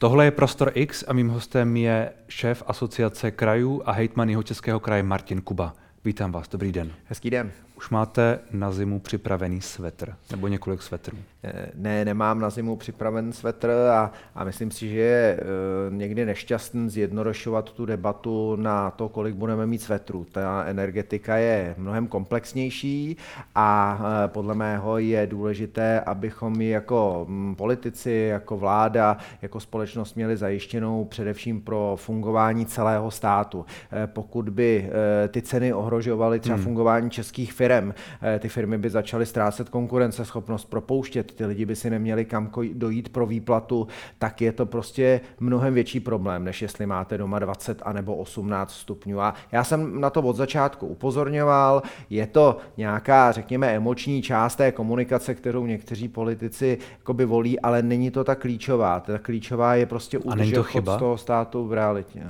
Tohle 0.00 0.24
je 0.24 0.30
Prostor 0.30 0.72
X 0.74 1.04
a 1.08 1.12
mým 1.12 1.28
hostem 1.28 1.76
je 1.76 2.12
šéf 2.28 2.62
asociace 2.66 3.30
krajů 3.30 3.82
a 3.84 3.92
hejtman 3.92 4.28
jeho 4.28 4.42
českého 4.42 4.80
kraje 4.80 5.02
Martin 5.02 5.40
Kuba. 5.40 5.74
Vítám 6.04 6.32
vás, 6.32 6.48
dobrý 6.48 6.72
den. 6.72 6.92
Hezký 7.04 7.30
den. 7.30 7.52
Už 7.76 7.90
máte 7.90 8.38
na 8.50 8.72
zimu 8.72 9.00
připravený 9.00 9.60
svetr, 9.60 10.14
nebo 10.30 10.48
několik 10.48 10.82
svetrů? 10.82 11.18
Eh, 11.44 11.66
ne, 11.74 12.04
nemám 12.04 12.40
na 12.40 12.50
zimu 12.50 12.76
připraven 12.76 13.32
svetr 13.32 13.70
a, 13.70 14.12
a 14.34 14.44
myslím 14.44 14.70
si, 14.70 14.88
že 14.88 14.96
je 14.96 15.40
e, 15.40 15.44
někdy 15.90 16.26
nešťastný 16.26 16.90
zjednodušovat 16.90 17.72
tu 17.72 17.86
debatu 17.86 18.56
na 18.56 18.90
to, 18.90 19.08
kolik 19.08 19.34
budeme 19.34 19.66
mít 19.66 19.82
svetrů. 19.82 20.26
Ta 20.32 20.64
energetika 20.64 21.36
je 21.36 21.74
mnohem 21.78 22.06
komplexnější 22.06 23.16
a 23.54 24.00
e, 24.24 24.28
podle 24.28 24.54
mého 24.54 24.98
je 24.98 25.26
důležité, 25.26 26.00
abychom 26.00 26.60
ji 26.60 26.68
jako 26.68 27.26
m, 27.28 27.54
politici, 27.54 28.28
jako 28.30 28.56
vláda, 28.56 29.16
jako 29.42 29.60
společnost 29.60 30.14
měli 30.14 30.36
zajištěnou 30.36 31.04
především 31.04 31.60
pro 31.60 31.96
fungování 31.96 32.66
celého 32.66 33.10
státu. 33.10 33.66
Pokud 34.06 34.48
by 34.48 34.90
ty 35.28 35.42
ceny 35.42 35.72
ohrožovaly 35.72 36.40
třeba 36.40 36.56
hmm. 36.56 36.64
fungování 36.64 37.10
českých 37.10 37.52
firm, 37.52 37.65
firm. 37.66 37.94
Eh, 38.22 38.38
ty 38.38 38.48
firmy 38.48 38.78
by 38.78 38.90
začaly 38.90 39.26
ztrácet 39.26 39.68
konkurenceschopnost, 39.68 40.70
propouštět, 40.70 41.32
ty 41.32 41.46
lidi 41.46 41.64
by 41.64 41.76
si 41.76 41.90
neměli 41.90 42.24
kam 42.24 42.50
dojít 42.72 43.08
pro 43.08 43.26
výplatu, 43.26 43.88
tak 44.18 44.40
je 44.40 44.52
to 44.52 44.66
prostě 44.66 45.20
mnohem 45.40 45.74
větší 45.74 46.00
problém, 46.00 46.44
než 46.44 46.62
jestli 46.62 46.86
máte 46.86 47.18
doma 47.18 47.38
20 47.38 47.82
anebo 47.84 48.16
18 48.16 48.72
stupňů. 48.72 49.20
A 49.20 49.34
já 49.52 49.64
jsem 49.64 50.00
na 50.00 50.10
to 50.10 50.22
od 50.22 50.36
začátku 50.36 50.86
upozorňoval, 50.86 51.82
je 52.10 52.26
to 52.26 52.58
nějaká, 52.76 53.32
řekněme, 53.32 53.66
emoční 53.76 54.22
část 54.22 54.56
té 54.56 54.72
komunikace, 54.72 55.34
kterou 55.34 55.66
někteří 55.66 56.08
politici 56.08 56.78
jakoby 56.98 57.24
volí, 57.24 57.60
ale 57.60 57.82
není 57.82 58.10
to 58.10 58.24
ta 58.24 58.34
klíčová. 58.34 59.00
Ta 59.00 59.18
klíčová 59.18 59.74
je 59.74 59.86
prostě 59.86 60.18
udržet 60.18 60.64
z 60.80 60.98
toho 60.98 61.18
státu 61.18 61.66
v 61.66 61.72
realitě. 61.72 62.22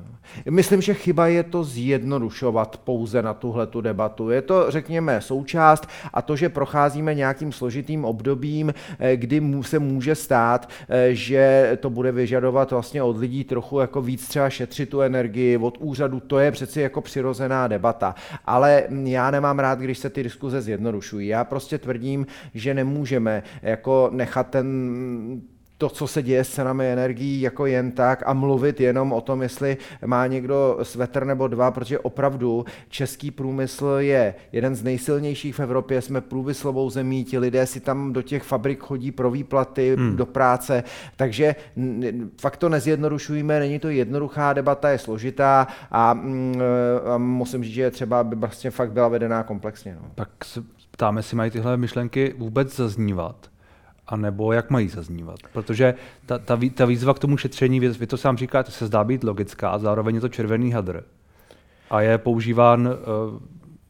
Myslím, 0.50 0.80
že 0.80 0.94
chyba 0.94 1.26
je 1.26 1.42
to 1.42 1.64
zjednodušovat 1.64 2.76
pouze 2.76 3.22
na 3.22 3.34
tuhle 3.34 3.66
tu 3.66 3.80
debatu. 3.80 4.30
Je 4.30 4.42
to, 4.42 4.70
řekněme, 4.70 5.20
součást 5.26 5.86
a 6.14 6.22
to, 6.22 6.36
že 6.36 6.48
procházíme 6.48 7.14
nějakým 7.14 7.52
složitým 7.52 8.04
obdobím, 8.04 8.74
eh, 8.98 9.16
kdy 9.16 9.42
se 9.62 9.78
může 9.78 10.14
stát, 10.14 10.70
eh, 10.88 11.14
že 11.14 11.76
to 11.80 11.90
bude 11.90 12.12
vyžadovat 12.12 12.70
vlastně 12.70 13.02
od 13.02 13.16
lidí 13.16 13.44
trochu 13.44 13.80
jako 13.80 14.02
víc 14.02 14.28
třeba 14.28 14.50
šetřit 14.50 14.90
tu 14.90 15.00
energii 15.00 15.56
od 15.56 15.78
úřadu, 15.80 16.20
to 16.20 16.38
je 16.38 16.52
přeci 16.52 16.80
jako 16.80 17.00
přirozená 17.00 17.68
debata. 17.68 18.14
Ale 18.44 18.84
já 19.04 19.30
nemám 19.30 19.58
rád, 19.58 19.78
když 19.78 19.98
se 19.98 20.10
ty 20.10 20.22
diskuze 20.22 20.62
zjednodušují. 20.62 21.28
Já 21.28 21.44
prostě 21.44 21.78
tvrdím, 21.78 22.26
že 22.54 22.74
nemůžeme 22.74 23.42
jako 23.62 24.10
nechat 24.12 24.50
ten 24.50 24.66
to, 25.78 25.88
co 25.88 26.06
se 26.06 26.22
děje 26.22 26.44
s 26.44 26.50
cenami 26.50 26.92
energií, 26.92 27.40
jako 27.40 27.66
jen 27.66 27.92
tak 27.92 28.22
a 28.26 28.32
mluvit 28.32 28.80
jenom 28.80 29.12
o 29.12 29.20
tom, 29.20 29.42
jestli 29.42 29.76
má 30.06 30.26
někdo 30.26 30.78
svetr 30.82 31.24
nebo 31.24 31.48
dva, 31.48 31.70
protože 31.70 31.98
opravdu 31.98 32.64
český 32.88 33.30
průmysl 33.30 33.86
je 33.98 34.34
jeden 34.52 34.74
z 34.74 34.82
nejsilnějších 34.82 35.54
v 35.54 35.60
Evropě, 35.60 36.02
jsme 36.02 36.20
průmyslovou 36.20 36.90
zemí, 36.90 37.24
ti 37.24 37.38
lidé 37.38 37.66
si 37.66 37.80
tam 37.80 38.12
do 38.12 38.22
těch 38.22 38.42
fabrik 38.42 38.82
chodí 38.82 39.12
pro 39.12 39.30
výplaty, 39.30 39.96
hmm. 39.96 40.16
do 40.16 40.26
práce, 40.26 40.84
takže 41.16 41.54
fakt 42.40 42.56
to 42.56 42.68
nezjednodušujeme, 42.68 43.58
není 43.58 43.78
to 43.78 43.88
jednoduchá 43.88 44.52
debata, 44.52 44.90
je 44.90 44.98
složitá 44.98 45.66
a, 45.90 46.14
mm, 46.14 46.54
a 47.14 47.18
musím 47.18 47.64
říct, 47.64 47.74
že 47.74 47.90
třeba 47.90 48.24
by 48.24 48.36
vlastně 48.36 48.70
fakt 48.70 48.92
byla 48.92 49.08
vedená 49.08 49.42
komplexně. 49.42 49.96
No. 50.02 50.08
Tak 50.14 50.44
se 50.44 50.62
ptáme 50.90 51.22
si, 51.22 51.36
mají 51.36 51.50
tyhle 51.50 51.76
myšlenky 51.76 52.34
vůbec 52.38 52.76
zaznívat? 52.76 53.50
A 54.08 54.16
nebo 54.16 54.52
jak 54.52 54.70
mají 54.70 54.88
zaznívat. 54.88 55.38
Protože 55.52 55.94
ta, 56.26 56.38
ta, 56.38 56.58
ta 56.74 56.84
výzva 56.84 57.14
k 57.14 57.18
tomu 57.18 57.36
šetření, 57.36 57.80
vy, 57.80 57.88
vy 57.88 58.06
to 58.06 58.16
sám 58.16 58.36
říkáte, 58.36 58.70
se 58.70 58.86
zdá 58.86 59.04
být 59.04 59.24
logická 59.24 59.70
a 59.70 59.78
zároveň 59.78 60.14
je 60.14 60.20
to 60.20 60.28
červený 60.28 60.72
hadr. 60.72 61.04
A 61.90 62.00
je 62.00 62.18
používán 62.18 62.86
uh, 62.86 62.94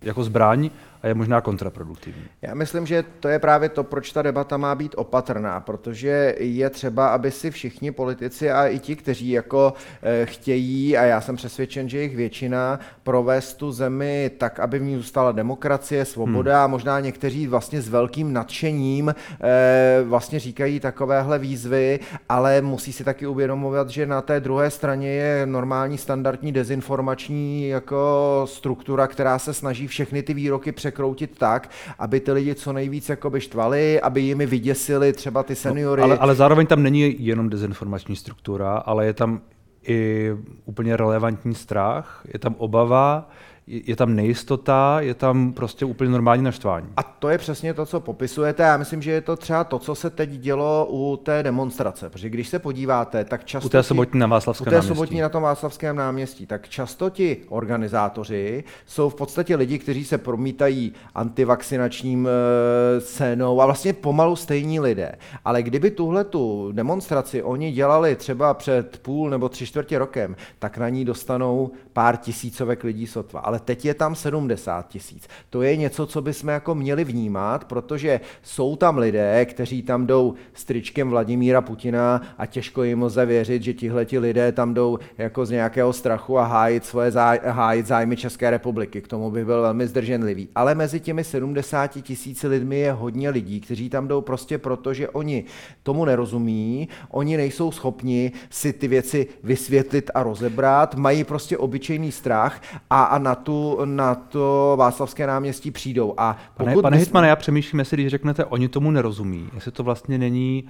jako 0.02 0.24
zbraň 0.24 0.70
a 1.06 1.08
je 1.08 1.14
možná 1.14 1.40
kontraproduktivní. 1.40 2.22
Já 2.42 2.54
myslím, 2.54 2.86
že 2.86 3.04
to 3.20 3.28
je 3.28 3.38
právě 3.38 3.68
to, 3.68 3.84
proč 3.84 4.12
ta 4.12 4.22
debata 4.22 4.56
má 4.56 4.74
být 4.74 4.94
opatrná, 4.96 5.60
protože 5.60 6.34
je 6.38 6.70
třeba, 6.70 7.08
aby 7.08 7.30
si 7.30 7.50
všichni 7.50 7.92
politici 7.92 8.50
a 8.50 8.66
i 8.66 8.78
ti, 8.78 8.96
kteří 8.96 9.30
jako 9.30 9.72
e, 10.02 10.26
chtějí, 10.26 10.96
a 10.96 11.02
já 11.02 11.20
jsem 11.20 11.36
přesvědčen, 11.36 11.88
že 11.88 11.98
jejich 11.98 12.16
většina, 12.16 12.80
provést 13.02 13.54
tu 13.54 13.72
zemi 13.72 14.30
tak, 14.38 14.60
aby 14.60 14.78
v 14.78 14.82
ní 14.82 14.96
zůstala 14.96 15.32
demokracie, 15.32 16.04
svoboda 16.04 16.54
hmm. 16.54 16.64
a 16.64 16.66
možná 16.66 17.00
někteří 17.00 17.46
vlastně 17.46 17.82
s 17.82 17.88
velkým 17.88 18.32
nadšením 18.32 19.08
e, 19.08 20.02
vlastně 20.04 20.38
říkají 20.38 20.80
takovéhle 20.80 21.38
výzvy, 21.38 22.00
ale 22.28 22.62
musí 22.62 22.92
si 22.92 23.04
taky 23.04 23.26
uvědomovat, 23.26 23.90
že 23.90 24.06
na 24.06 24.22
té 24.22 24.40
druhé 24.40 24.70
straně 24.70 25.08
je 25.08 25.46
normální 25.46 25.98
standardní 25.98 26.52
dezinformační 26.52 27.68
jako 27.68 28.42
struktura, 28.44 29.06
která 29.06 29.38
se 29.38 29.54
snaží 29.54 29.86
všechny 29.86 30.22
ty 30.22 30.34
výroky 30.34 30.72
překročit 30.72 30.95
překroutit 30.96 31.38
tak, 31.38 31.70
aby 31.98 32.20
ty 32.20 32.32
lidi 32.32 32.54
co 32.54 32.72
nejvíc 32.72 33.08
jakoby 33.08 33.40
štvali, 33.40 34.00
aby 34.00 34.20
jimi 34.20 34.46
vyděsili 34.46 35.12
třeba 35.12 35.42
ty 35.42 35.52
no, 35.52 35.56
seniory. 35.56 36.00
No, 36.00 36.04
ale, 36.04 36.18
ale 36.18 36.34
zároveň 36.34 36.66
tam 36.66 36.82
není 36.82 37.16
jenom 37.18 37.48
dezinformační 37.48 38.16
struktura, 38.16 38.76
ale 38.76 39.06
je 39.06 39.12
tam 39.12 39.40
i 39.88 40.30
úplně 40.64 40.96
relevantní 40.96 41.54
strach, 41.54 42.24
je 42.32 42.38
tam 42.38 42.54
obava, 42.58 43.28
je 43.66 43.96
tam 43.96 44.16
nejistota, 44.16 45.00
je 45.00 45.14
tam 45.14 45.52
prostě 45.52 45.84
úplně 45.84 46.10
normální 46.10 46.42
naštvání. 46.42 46.88
A 46.96 47.02
to 47.02 47.28
je 47.28 47.38
přesně 47.38 47.74
to, 47.74 47.86
co 47.86 48.00
popisujete. 48.00 48.62
Já 48.62 48.76
myslím, 48.76 49.02
že 49.02 49.10
je 49.10 49.20
to 49.20 49.36
třeba 49.36 49.64
to, 49.64 49.78
co 49.78 49.94
se 49.94 50.10
teď 50.10 50.30
dělo 50.30 50.86
u 50.90 51.16
té 51.16 51.42
demonstrace. 51.42 52.10
Protože 52.10 52.30
když 52.30 52.48
se 52.48 52.58
podíváte, 52.58 53.24
tak 53.24 53.44
často. 53.44 53.66
U 53.66 53.68
té 53.68 53.82
sobotní 53.82 54.20
na 54.20 54.26
Václavském 54.26 54.66
U 54.66 54.70
té 54.70 54.82
sobotní 54.82 55.20
na 55.20 55.28
tom 55.28 55.42
Václavském 55.42 55.96
náměstí, 55.96 56.46
tak 56.46 56.68
často 56.68 57.10
ti 57.10 57.36
organizátoři 57.48 58.64
jsou 58.86 59.08
v 59.08 59.14
podstatě 59.14 59.56
lidi, 59.56 59.78
kteří 59.78 60.04
se 60.04 60.18
promítají 60.18 60.92
antivakcinačním 61.14 62.28
e, 62.28 63.00
scénou 63.00 63.60
a 63.60 63.64
vlastně 63.64 63.92
pomalu 63.92 64.36
stejní 64.36 64.80
lidé. 64.80 65.12
Ale 65.44 65.62
kdyby 65.62 65.90
tuhle 65.90 66.24
tu 66.24 66.72
demonstraci 66.72 67.42
oni 67.42 67.72
dělali 67.72 68.16
třeba 68.16 68.54
před 68.54 68.98
půl 69.02 69.30
nebo 69.30 69.48
tři 69.48 69.66
čtvrtě 69.66 69.98
rokem, 69.98 70.36
tak 70.58 70.78
na 70.78 70.88
ní 70.88 71.04
dostanou 71.04 71.70
pár 71.92 72.16
tisícovek 72.16 72.84
lidí 72.84 73.06
sotva. 73.06 73.40
Ale 73.40 73.55
ale 73.56 73.60
teď 73.64 73.84
je 73.84 73.94
tam 73.94 74.14
70 74.14 74.88
tisíc. 74.88 75.28
To 75.50 75.62
je 75.62 75.76
něco, 75.76 76.06
co 76.06 76.22
bychom 76.22 76.48
jako 76.48 76.74
měli 76.74 77.04
vnímat, 77.04 77.64
protože 77.64 78.20
jsou 78.42 78.76
tam 78.76 78.98
lidé, 78.98 79.44
kteří 79.44 79.82
tam 79.82 80.06
jdou 80.06 80.34
s 80.54 80.64
tričkem 80.64 81.10
Vladimíra 81.10 81.60
Putina 81.60 82.22
a 82.38 82.46
těžko 82.46 82.82
jim 82.82 83.02
lze 83.02 83.26
věřit, 83.26 83.62
že 83.62 83.74
tihleti 83.74 84.18
lidé 84.18 84.52
tam 84.52 84.74
jdou 84.74 84.98
jako 85.18 85.46
z 85.46 85.50
nějakého 85.50 85.92
strachu 85.92 86.38
a 86.38 86.44
hájit, 86.44 86.84
svoje 86.84 87.10
záj, 87.10 87.40
hájit 87.44 87.86
zájmy 87.86 88.16
České 88.16 88.50
republiky. 88.50 89.02
K 89.02 89.08
tomu 89.08 89.30
bych 89.30 89.44
byl 89.44 89.62
velmi 89.62 89.86
zdrženlivý. 89.86 90.48
Ale 90.54 90.74
mezi 90.74 91.00
těmi 91.00 91.24
70 91.24 91.86
tisíci 91.86 92.48
lidmi 92.48 92.78
je 92.78 92.92
hodně 92.92 93.30
lidí, 93.30 93.60
kteří 93.60 93.90
tam 93.90 94.08
jdou 94.08 94.20
prostě 94.20 94.58
proto, 94.58 94.94
že 94.94 95.08
oni 95.08 95.44
tomu 95.82 96.04
nerozumí, 96.04 96.88
oni 97.10 97.36
nejsou 97.36 97.72
schopni 97.72 98.32
si 98.50 98.72
ty 98.72 98.88
věci 98.88 99.26
vysvětlit 99.42 100.10
a 100.14 100.22
rozebrat, 100.22 100.94
mají 100.94 101.24
prostě 101.24 101.58
obyčejný 101.58 102.12
strach 102.12 102.60
a, 102.90 103.04
a 103.04 103.18
na 103.18 103.34
tu, 103.46 103.78
na 103.84 104.14
to 104.14 104.74
Václavské 104.78 105.26
náměstí 105.26 105.70
přijdou. 105.70 106.14
A 106.16 106.36
pokud 106.56 106.64
pane, 106.64 106.82
pane 106.82 106.96
Hitmane, 106.96 107.28
já 107.28 107.36
přemýšlím, 107.36 107.78
jestli 107.78 107.96
když 107.96 108.08
řeknete, 108.08 108.44
oni 108.44 108.68
tomu 108.68 108.90
nerozumí, 108.90 109.48
jestli 109.54 109.70
to 109.70 109.82
vlastně 109.82 110.18
není 110.18 110.64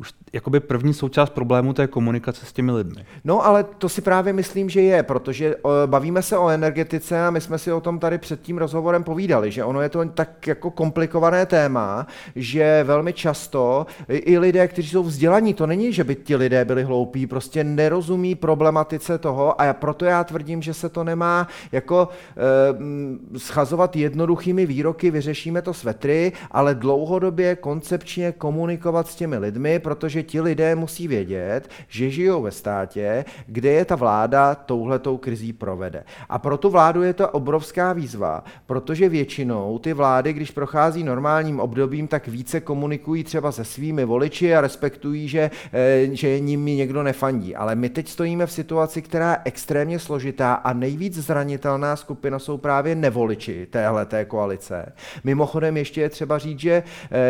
už 0.00 0.12
jakoby 0.32 0.60
první 0.60 0.94
součást 0.94 1.30
problému 1.30 1.72
té 1.72 1.86
komunikace 1.86 2.46
s 2.46 2.52
těmi 2.52 2.72
lidmi. 2.72 3.04
No, 3.24 3.46
ale 3.46 3.64
to 3.64 3.88
si 3.88 4.00
právě 4.00 4.32
myslím, 4.32 4.68
že 4.68 4.80
je, 4.80 5.02
protože 5.02 5.56
bavíme 5.86 6.22
se 6.22 6.38
o 6.38 6.48
energetice 6.48 7.26
a 7.26 7.30
my 7.30 7.40
jsme 7.40 7.58
si 7.58 7.72
o 7.72 7.80
tom 7.80 7.98
tady 7.98 8.18
před 8.18 8.40
tím 8.40 8.58
rozhovorem 8.58 9.04
povídali, 9.04 9.50
že 9.50 9.64
ono 9.64 9.80
je 9.80 9.88
to 9.88 10.04
tak 10.04 10.46
jako 10.46 10.70
komplikované 10.70 11.46
téma, 11.46 12.06
že 12.36 12.84
velmi 12.84 13.12
často 13.12 13.86
i 14.08 14.38
lidé, 14.38 14.68
kteří 14.68 14.88
jsou 14.88 15.02
vzdělaní, 15.02 15.54
to 15.54 15.66
není, 15.66 15.92
že 15.92 16.04
by 16.04 16.14
ti 16.14 16.36
lidé 16.36 16.64
byli 16.64 16.82
hloupí, 16.82 17.26
prostě 17.26 17.64
nerozumí 17.64 18.34
problematice 18.34 19.18
toho 19.18 19.60
a 19.60 19.72
proto 19.72 20.04
já 20.04 20.24
tvrdím, 20.24 20.62
že 20.62 20.74
se 20.74 20.88
to 20.88 21.04
nemá 21.04 21.48
jako 21.72 22.08
e, 23.34 23.38
schazovat 23.38 23.96
jednoduchými 23.96 24.66
výroky, 24.66 25.10
vyřešíme 25.10 25.62
to 25.62 25.74
svetry, 25.74 26.32
ale 26.50 26.74
dlouhodobě 26.74 27.56
koncepčně 27.56 28.32
komunikovat 28.32 29.08
s 29.08 29.14
těmi 29.14 29.38
lidmi, 29.38 29.78
protože 29.90 30.22
ti 30.22 30.40
lidé 30.40 30.74
musí 30.74 31.08
vědět, 31.08 31.70
že 31.88 32.10
žijou 32.10 32.42
ve 32.42 32.50
státě, 32.50 33.24
kde 33.46 33.70
je 33.70 33.84
ta 33.84 33.96
vláda 33.96 34.54
touhletou 34.54 35.16
krizí 35.16 35.52
provede. 35.52 36.04
A 36.28 36.38
pro 36.38 36.56
tu 36.56 36.70
vládu 36.70 37.02
je 37.02 37.12
to 37.12 37.28
obrovská 37.28 37.92
výzva, 37.92 38.44
protože 38.66 39.08
většinou 39.08 39.78
ty 39.78 39.92
vlády, 39.92 40.32
když 40.32 40.50
prochází 40.50 41.04
normálním 41.04 41.60
obdobím, 41.60 42.08
tak 42.08 42.28
více 42.28 42.60
komunikují 42.60 43.24
třeba 43.24 43.52
se 43.52 43.64
svými 43.64 44.04
voliči 44.04 44.54
a 44.54 44.60
respektují, 44.60 45.28
že, 45.28 45.50
eh, 45.72 46.08
že 46.12 46.40
nimi 46.40 46.74
někdo 46.74 47.02
nefandí. 47.02 47.56
Ale 47.56 47.74
my 47.74 47.88
teď 47.88 48.08
stojíme 48.08 48.46
v 48.46 48.52
situaci, 48.52 49.02
která 49.02 49.30
je 49.30 49.38
extrémně 49.44 49.98
složitá 49.98 50.54
a 50.54 50.72
nejvíc 50.72 51.18
zranitelná 51.18 51.96
skupina 51.96 52.38
jsou 52.38 52.58
právě 52.58 52.94
nevoliči 52.94 53.66
téhle 53.70 54.06
té 54.06 54.24
koalice. 54.24 54.92
Mimochodem 55.24 55.76
ještě 55.76 56.00
je 56.00 56.08
třeba 56.08 56.38
říct, 56.38 56.60
že 56.60 56.82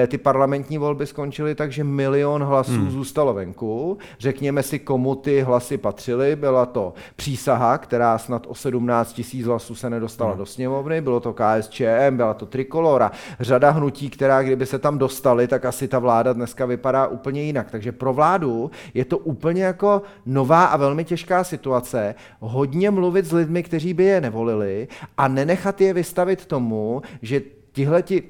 eh, 0.02 0.06
ty 0.06 0.18
parlamentní 0.18 0.78
volby 0.78 1.06
skončily 1.06 1.54
tak, 1.54 1.72
že 1.72 1.84
milion 1.84 2.49
hlasů 2.50 2.72
hmm. 2.72 2.90
zůstalo 2.90 3.34
venku. 3.34 3.98
Řekněme 4.18 4.62
si, 4.62 4.78
komu 4.78 5.14
ty 5.14 5.40
hlasy 5.40 5.78
patřily. 5.78 6.36
Byla 6.36 6.66
to 6.66 6.94
přísaha, 7.16 7.78
která 7.78 8.18
snad 8.18 8.46
o 8.48 8.54
17 8.54 9.12
tisíc 9.12 9.46
hlasů 9.46 9.74
se 9.74 9.90
nedostala 9.90 10.30
hmm. 10.30 10.38
do 10.38 10.46
sněmovny, 10.46 11.00
bylo 11.00 11.20
to 11.20 11.34
KSČM, 11.34 12.16
byla 12.16 12.34
to 12.34 12.46
Trikolora, 12.46 13.12
řada 13.40 13.70
hnutí, 13.70 14.10
která 14.10 14.42
kdyby 14.42 14.66
se 14.66 14.78
tam 14.78 14.98
dostali, 14.98 15.48
tak 15.48 15.64
asi 15.64 15.88
ta 15.88 15.98
vláda 15.98 16.32
dneska 16.32 16.66
vypadá 16.66 17.06
úplně 17.06 17.42
jinak. 17.42 17.70
Takže 17.70 17.92
pro 17.92 18.12
vládu 18.12 18.70
je 18.94 19.04
to 19.04 19.18
úplně 19.18 19.64
jako 19.64 20.02
nová 20.26 20.64
a 20.64 20.76
velmi 20.76 21.04
těžká 21.04 21.44
situace. 21.44 22.14
Hodně 22.40 22.90
mluvit 22.90 23.26
s 23.26 23.32
lidmi, 23.32 23.62
kteří 23.62 23.94
by 23.94 24.04
je 24.04 24.20
nevolili 24.20 24.88
a 25.16 25.28
nenechat 25.28 25.80
je 25.80 25.94
vystavit 25.94 26.46
tomu, 26.46 27.02
že 27.22 27.40
tihleti 27.72 28.22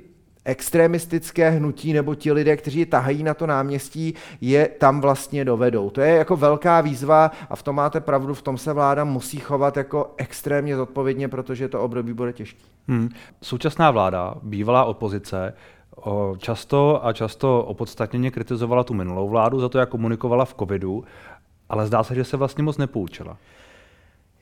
extremistické 0.44 1.50
hnutí 1.50 1.92
nebo 1.92 2.14
ti 2.14 2.32
lidé, 2.32 2.56
kteří 2.56 2.86
tahají 2.86 3.22
na 3.22 3.34
to 3.34 3.46
náměstí, 3.46 4.14
je 4.40 4.68
tam 4.68 5.00
vlastně 5.00 5.44
dovedou. 5.44 5.90
To 5.90 6.00
je 6.00 6.14
jako 6.14 6.36
velká 6.36 6.80
výzva 6.80 7.30
a 7.50 7.56
v 7.56 7.62
tom 7.62 7.76
máte 7.76 8.00
pravdu, 8.00 8.34
v 8.34 8.42
tom 8.42 8.58
se 8.58 8.72
vláda 8.72 9.04
musí 9.04 9.38
chovat 9.38 9.76
jako 9.76 10.14
extrémně 10.16 10.76
zodpovědně, 10.76 11.28
protože 11.28 11.68
to 11.68 11.82
období 11.82 12.12
bude 12.12 12.32
těžké. 12.32 12.62
Hmm. 12.88 13.08
Současná 13.42 13.90
vláda, 13.90 14.34
bývalá 14.42 14.84
opozice, 14.84 15.54
často 16.38 17.06
a 17.06 17.12
často 17.12 17.62
opodstatněně 17.62 18.30
kritizovala 18.30 18.84
tu 18.84 18.94
minulou 18.94 19.28
vládu 19.28 19.60
za 19.60 19.68
to, 19.68 19.78
jak 19.78 19.88
komunikovala 19.88 20.44
v 20.44 20.54
covidu, 20.54 21.04
ale 21.68 21.86
zdá 21.86 22.02
se, 22.02 22.14
že 22.14 22.24
se 22.24 22.36
vlastně 22.36 22.64
moc 22.64 22.78
nepoučila. 22.78 23.36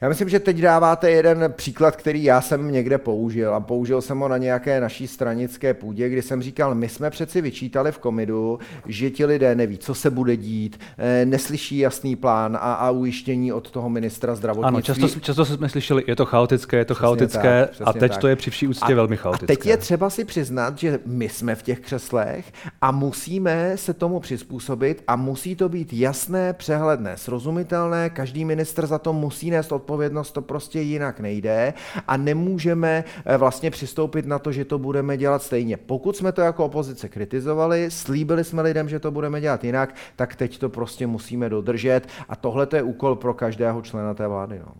Já 0.00 0.08
myslím, 0.08 0.28
že 0.28 0.40
teď 0.40 0.56
dáváte 0.56 1.10
jeden 1.10 1.52
příklad, 1.56 1.96
který 1.96 2.24
já 2.24 2.40
jsem 2.40 2.72
někde 2.72 2.98
použil 2.98 3.54
a 3.54 3.60
použil 3.60 4.02
jsem 4.02 4.18
ho 4.18 4.28
na 4.28 4.38
nějaké 4.38 4.80
naší 4.80 5.06
stranické 5.06 5.74
půdě, 5.74 6.08
kdy 6.08 6.22
jsem 6.22 6.42
říkal, 6.42 6.74
my 6.74 6.88
jsme 6.88 7.10
přeci 7.10 7.40
vyčítali 7.40 7.92
v 7.92 7.98
komidu, 7.98 8.58
že 8.86 9.10
ti 9.10 9.24
lidé 9.24 9.54
neví, 9.54 9.78
co 9.78 9.94
se 9.94 10.10
bude 10.10 10.36
dít, 10.36 10.80
eh, 10.98 11.26
neslyší 11.26 11.78
jasný 11.78 12.16
plán 12.16 12.56
a, 12.56 12.72
a 12.72 12.90
ujištění 12.90 13.52
od 13.52 13.70
toho 13.70 13.88
ministra 13.88 14.34
zdravotnictví. 14.34 15.02
Ano, 15.02 15.08
často, 15.08 15.20
často 15.20 15.44
jsme 15.44 15.68
slyšeli, 15.68 16.04
je 16.06 16.16
to 16.16 16.26
chaotické, 16.26 16.76
je 16.76 16.84
to 16.84 16.94
přesně 16.94 17.06
chaotické 17.06 17.68
tak, 17.78 17.88
a 17.88 17.92
teď 17.92 18.12
tak. 18.12 18.20
to 18.20 18.28
je 18.28 18.36
při 18.36 18.50
vší 18.50 18.68
úctě 18.68 18.92
a, 18.92 18.96
velmi 18.96 19.16
chaotické. 19.16 19.52
A 19.52 19.56
teď 19.56 19.66
je 19.66 19.76
třeba 19.76 20.10
si 20.10 20.24
přiznat, 20.24 20.78
že 20.78 20.98
my 21.06 21.28
jsme 21.28 21.54
v 21.54 21.62
těch 21.62 21.80
křeslech 21.80 22.52
a 22.80 22.90
musíme 22.90 23.72
se 23.76 23.94
tomu 23.94 24.20
přizpůsobit 24.20 25.02
a 25.06 25.16
musí 25.16 25.56
to 25.56 25.68
být 25.68 25.92
jasné, 25.92 26.52
přehledné, 26.52 27.16
srozumitelné, 27.16 28.10
každý 28.10 28.44
minister 28.44 28.86
za 28.86 28.98
to 28.98 29.12
musí 29.12 29.50
nést 29.50 29.72
odpovědnost, 29.88 30.32
to 30.32 30.42
prostě 30.42 30.80
jinak 30.80 31.20
nejde 31.20 31.74
a 32.06 32.16
nemůžeme 32.16 33.04
eh, 33.24 33.36
vlastně 33.36 33.70
přistoupit 33.70 34.26
na 34.26 34.38
to, 34.38 34.52
že 34.52 34.64
to 34.64 34.78
budeme 34.78 35.16
dělat 35.16 35.42
stejně. 35.42 35.76
Pokud 35.76 36.16
jsme 36.16 36.32
to 36.32 36.40
jako 36.40 36.64
opozice 36.64 37.08
kritizovali, 37.08 37.90
slíbili 37.90 38.44
jsme 38.44 38.62
lidem, 38.62 38.88
že 38.88 39.00
to 39.00 39.10
budeme 39.10 39.40
dělat 39.40 39.64
jinak, 39.64 39.94
tak 40.16 40.36
teď 40.36 40.58
to 40.58 40.68
prostě 40.68 41.06
musíme 41.06 41.48
dodržet 41.48 42.00
a 42.28 42.36
tohle 42.36 42.68
je 42.74 42.82
úkol 42.82 43.16
pro 43.16 43.34
každého 43.34 43.82
člena 43.82 44.14
té 44.14 44.28
vlády. 44.28 44.58
No. 44.58 44.72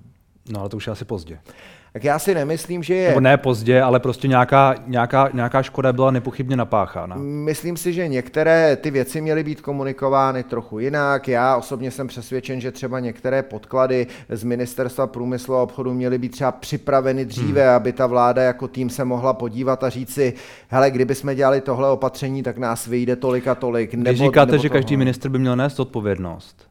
No 0.53 0.61
ale 0.61 0.69
to 0.69 0.77
už 0.77 0.87
je 0.87 0.93
asi 0.93 1.05
pozdě 1.05 1.39
tak 1.93 2.05
já 2.05 2.19
si 2.19 2.35
nemyslím, 2.35 2.83
že 2.83 2.95
je... 2.95 3.09
Nebo 3.09 3.21
ne 3.21 3.37
pozdě, 3.37 3.83
ale 3.83 4.01
prostě 4.01 4.29
nějaká, 4.29 4.75
nějaká, 4.87 5.31
nějaká 5.33 5.63
škoda 5.63 5.93
byla 5.93 6.11
nepochybně 6.11 6.57
napáchána. 6.57 7.17
Myslím 7.19 7.77
si, 7.77 7.93
že 7.93 8.09
některé 8.09 8.77
ty 8.77 8.91
věci 8.91 9.21
měly 9.21 9.45
být 9.45 9.61
komunikovány 9.61 10.43
trochu 10.43 10.79
jinak. 10.79 11.29
Já 11.29 11.57
osobně 11.57 11.91
jsem 11.91 12.07
přesvědčen, 12.07 12.61
že 12.61 12.73
třeba 12.73 13.01
některé 13.01 13.43
podklady 13.43 14.07
z 14.29 14.45
Ministerstva 14.45 15.07
průmyslu 15.07 15.55
a 15.55 15.63
obchodu 15.63 15.95
měly 15.95 16.19
být 16.19 16.33
třeba 16.33 16.53
připraveny 16.53 17.25
dříve, 17.25 17.67
hmm. 17.67 17.77
aby 17.77 17.93
ta 17.93 18.07
vláda 18.07 18.43
jako 18.43 18.69
tým 18.69 18.91
se 18.91 19.05
mohla 19.05 19.33
podívat 19.33 19.85
a 19.85 19.89
říci, 19.89 20.35
hele, 20.69 20.91
kdyby 20.91 21.15
jsme 21.15 21.35
dělali 21.35 21.61
tohle 21.61 21.91
opatření, 21.91 22.43
tak 22.43 22.59
nás 22.59 22.87
vyjde 22.87 23.17
tolik 23.17 23.49
a 23.49 23.55
tolik. 23.55 23.95
Nebo, 23.95 24.11
Když 24.11 24.19
říkáte, 24.19 24.53
nebo 24.53 24.63
že 24.63 24.69
každý 24.69 24.97
ministr 24.97 25.29
by 25.29 25.39
měl 25.39 25.57
nést 25.57 25.81
odpovědnost, 25.81 26.69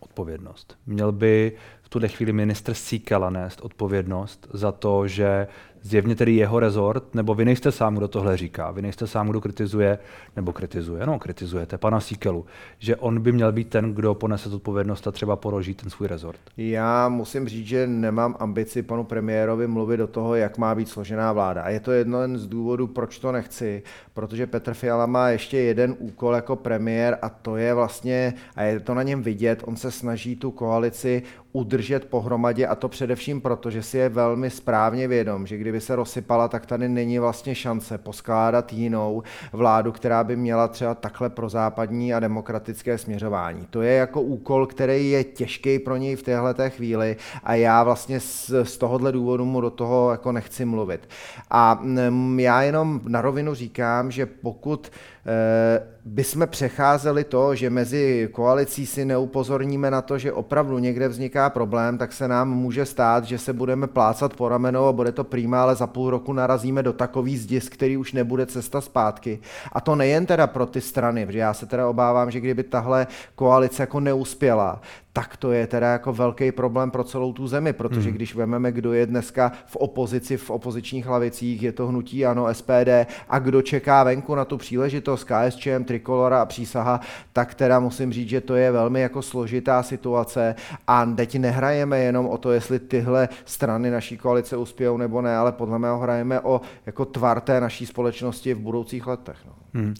odpovědnost. 0.00 0.76
Měl 0.86 1.12
by 1.12 1.52
tuhle 1.92 2.08
chvíli 2.08 2.32
ministr 2.32 2.74
Síkela 2.74 3.30
nést 3.30 3.60
odpovědnost 3.60 4.48
za 4.52 4.72
to, 4.72 5.08
že 5.08 5.46
zjevně 5.82 6.14
tedy 6.14 6.34
jeho 6.34 6.60
rezort, 6.60 7.14
nebo 7.14 7.34
vy 7.34 7.44
nejste 7.44 7.72
sám, 7.72 7.94
kdo 7.94 8.08
tohle 8.08 8.36
říká, 8.36 8.70
vy 8.70 8.82
nejste 8.82 9.06
sám, 9.06 9.28
kdo 9.28 9.40
kritizuje, 9.40 9.98
nebo 10.36 10.52
kritizuje, 10.52 11.06
no 11.06 11.18
kritizujete 11.18 11.78
pana 11.78 12.00
Síkelu, 12.00 12.46
že 12.78 12.96
on 12.96 13.20
by 13.20 13.32
měl 13.32 13.52
být 13.52 13.68
ten, 13.68 13.94
kdo 13.94 14.14
ponese 14.14 14.48
odpovědnost 14.48 15.06
a 15.06 15.12
třeba 15.12 15.36
poroží 15.36 15.74
ten 15.74 15.90
svůj 15.90 16.08
rezort. 16.08 16.40
Já 16.56 17.08
musím 17.08 17.48
říct, 17.48 17.66
že 17.66 17.86
nemám 17.86 18.36
ambici 18.38 18.82
panu 18.82 19.04
premiérovi 19.04 19.66
mluvit 19.66 19.96
do 19.96 20.06
toho, 20.06 20.34
jak 20.34 20.58
má 20.58 20.74
být 20.74 20.88
složená 20.88 21.32
vláda. 21.32 21.62
A 21.62 21.68
je 21.68 21.80
to 21.80 21.92
jedno 21.92 22.18
z 22.34 22.46
důvodů, 22.46 22.86
proč 22.86 23.18
to 23.18 23.32
nechci, 23.32 23.82
protože 24.14 24.46
Petr 24.46 24.74
Fiala 24.74 25.06
má 25.06 25.28
ještě 25.28 25.58
jeden 25.58 25.94
úkol 25.98 26.34
jako 26.34 26.56
premiér 26.56 27.18
a 27.22 27.28
to 27.28 27.56
je 27.56 27.74
vlastně, 27.74 28.34
a 28.56 28.62
je 28.62 28.80
to 28.80 28.94
na 28.94 29.02
něm 29.02 29.22
vidět, 29.22 29.62
on 29.66 29.76
se 29.76 29.90
snaží 29.90 30.36
tu 30.36 30.50
koalici 30.50 31.22
udržet 31.52 32.04
pohromadě 32.04 32.66
a 32.66 32.74
to 32.74 32.88
především 32.88 33.40
proto, 33.40 33.70
že 33.70 33.82
si 33.82 33.98
je 33.98 34.08
velmi 34.08 34.50
správně 34.50 35.08
vědom, 35.08 35.46
že 35.46 35.56
kdyby 35.56 35.80
se 35.80 35.96
rozsypala, 35.96 36.48
tak 36.48 36.66
tady 36.66 36.88
není 36.88 37.18
vlastně 37.18 37.54
šance 37.54 37.98
poskládat 37.98 38.72
jinou 38.72 39.22
vládu, 39.52 39.92
která 39.92 40.24
by 40.24 40.36
měla 40.36 40.68
třeba 40.68 40.94
takhle 40.94 41.30
prozápadní 41.30 42.14
a 42.14 42.20
demokratické 42.20 42.98
směřování. 42.98 43.66
To 43.70 43.82
je 43.82 43.94
jako 43.94 44.22
úkol, 44.22 44.66
který 44.66 45.10
je 45.10 45.24
těžký 45.24 45.78
pro 45.78 45.96
něj 45.96 46.16
v 46.16 46.22
téhle 46.22 46.70
chvíli 46.70 47.16
a 47.44 47.54
já 47.54 47.82
vlastně 47.82 48.20
z, 48.20 48.50
z 48.62 48.78
tohohle 48.78 49.12
důvodu 49.12 49.44
mu 49.44 49.60
do 49.60 49.70
toho 49.70 50.10
jako 50.10 50.32
nechci 50.32 50.64
mluvit. 50.64 51.08
A 51.50 51.78
mm, 51.82 52.40
já 52.40 52.62
jenom 52.62 53.00
na 53.08 53.20
rovinu 53.20 53.54
říkám, 53.54 54.10
že 54.10 54.26
pokud 54.26 54.90
Eh, 55.30 55.82
bychom 56.04 56.46
přecházeli 56.46 57.24
to, 57.24 57.54
že 57.54 57.70
mezi 57.70 58.28
koalicí 58.32 58.86
si 58.86 59.04
neupozorníme 59.04 59.90
na 59.90 60.02
to, 60.02 60.18
že 60.18 60.32
opravdu 60.32 60.78
někde 60.78 61.08
vzniká 61.08 61.50
problém, 61.50 61.98
tak 61.98 62.12
se 62.12 62.28
nám 62.28 62.50
může 62.50 62.86
stát, 62.86 63.24
že 63.24 63.38
se 63.38 63.52
budeme 63.52 63.86
plácat 63.86 64.34
po 64.34 64.48
ramenou 64.48 64.86
a 64.86 64.92
bude 64.92 65.12
to 65.12 65.24
prýma, 65.24 65.62
ale 65.62 65.74
za 65.76 65.86
půl 65.86 66.10
roku 66.10 66.32
narazíme 66.32 66.82
do 66.82 66.92
takový 66.92 67.36
zdis, 67.36 67.68
který 67.68 67.96
už 67.96 68.12
nebude 68.12 68.46
cesta 68.46 68.80
zpátky. 68.80 69.38
A 69.72 69.80
to 69.80 69.96
nejen 69.96 70.26
teda 70.26 70.46
pro 70.46 70.66
ty 70.66 70.80
strany, 70.80 71.26
protože 71.26 71.38
já 71.38 71.54
se 71.54 71.66
teda 71.66 71.88
obávám, 71.88 72.30
že 72.30 72.40
kdyby 72.40 72.62
tahle 72.62 73.06
koalice 73.34 73.82
jako 73.82 74.00
neuspěla, 74.00 74.80
tak 75.12 75.36
to 75.36 75.52
je 75.52 75.66
teda 75.66 75.92
jako 75.92 76.12
velký 76.12 76.52
problém 76.52 76.90
pro 76.90 77.04
celou 77.04 77.32
tu 77.32 77.48
zemi, 77.48 77.72
protože 77.72 78.08
hmm. 78.08 78.16
když 78.16 78.34
vememe, 78.34 78.72
kdo 78.72 78.92
je 78.92 79.06
dneska 79.06 79.52
v 79.66 79.76
opozici, 79.76 80.36
v 80.36 80.50
opozičních 80.50 81.06
hlavicích, 81.06 81.62
je 81.62 81.72
to 81.72 81.86
hnutí 81.86 82.26
ano, 82.26 82.54
SPD 82.54 82.88
a 83.28 83.38
kdo 83.38 83.62
čeká 83.62 84.04
venku 84.04 84.34
na 84.34 84.44
tu 84.44 84.58
příležitost 84.58 85.24
KSČM, 85.24 85.84
Trikolora 85.84 86.42
a 86.42 86.46
přísaha, 86.46 87.00
tak 87.32 87.54
teda 87.54 87.80
musím 87.80 88.12
říct, 88.12 88.28
že 88.28 88.40
to 88.40 88.54
je 88.54 88.72
velmi 88.72 89.00
jako 89.00 89.22
složitá 89.22 89.82
situace 89.82 90.54
a 90.86 91.06
teď 91.06 91.38
nehrajeme 91.38 91.98
jenom 91.98 92.26
o 92.26 92.38
to, 92.38 92.52
jestli 92.52 92.78
tyhle 92.78 93.28
strany 93.44 93.90
naší 93.90 94.18
koalice 94.18 94.56
uspějou 94.56 94.96
nebo 94.96 95.22
ne, 95.22 95.36
ale 95.36 95.52
podle 95.52 95.78
mého 95.78 95.98
hrajeme 95.98 96.40
o 96.40 96.60
jako 96.86 97.04
tvar 97.04 97.40
té 97.40 97.60
naší 97.60 97.86
společnosti 97.86 98.54
v 98.54 98.58
budoucích 98.58 99.06
letech. 99.06 99.38
No. 99.46 99.52
Hmm. 99.74 99.94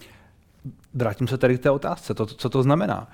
Vrátím 0.95 1.29
se 1.29 1.39
tady 1.39 1.59
k 1.59 1.63
té 1.63 1.71
otázce. 1.71 2.15
To, 2.15 2.27
co 2.27 2.49
to 2.49 2.63
znamená? 2.63 3.09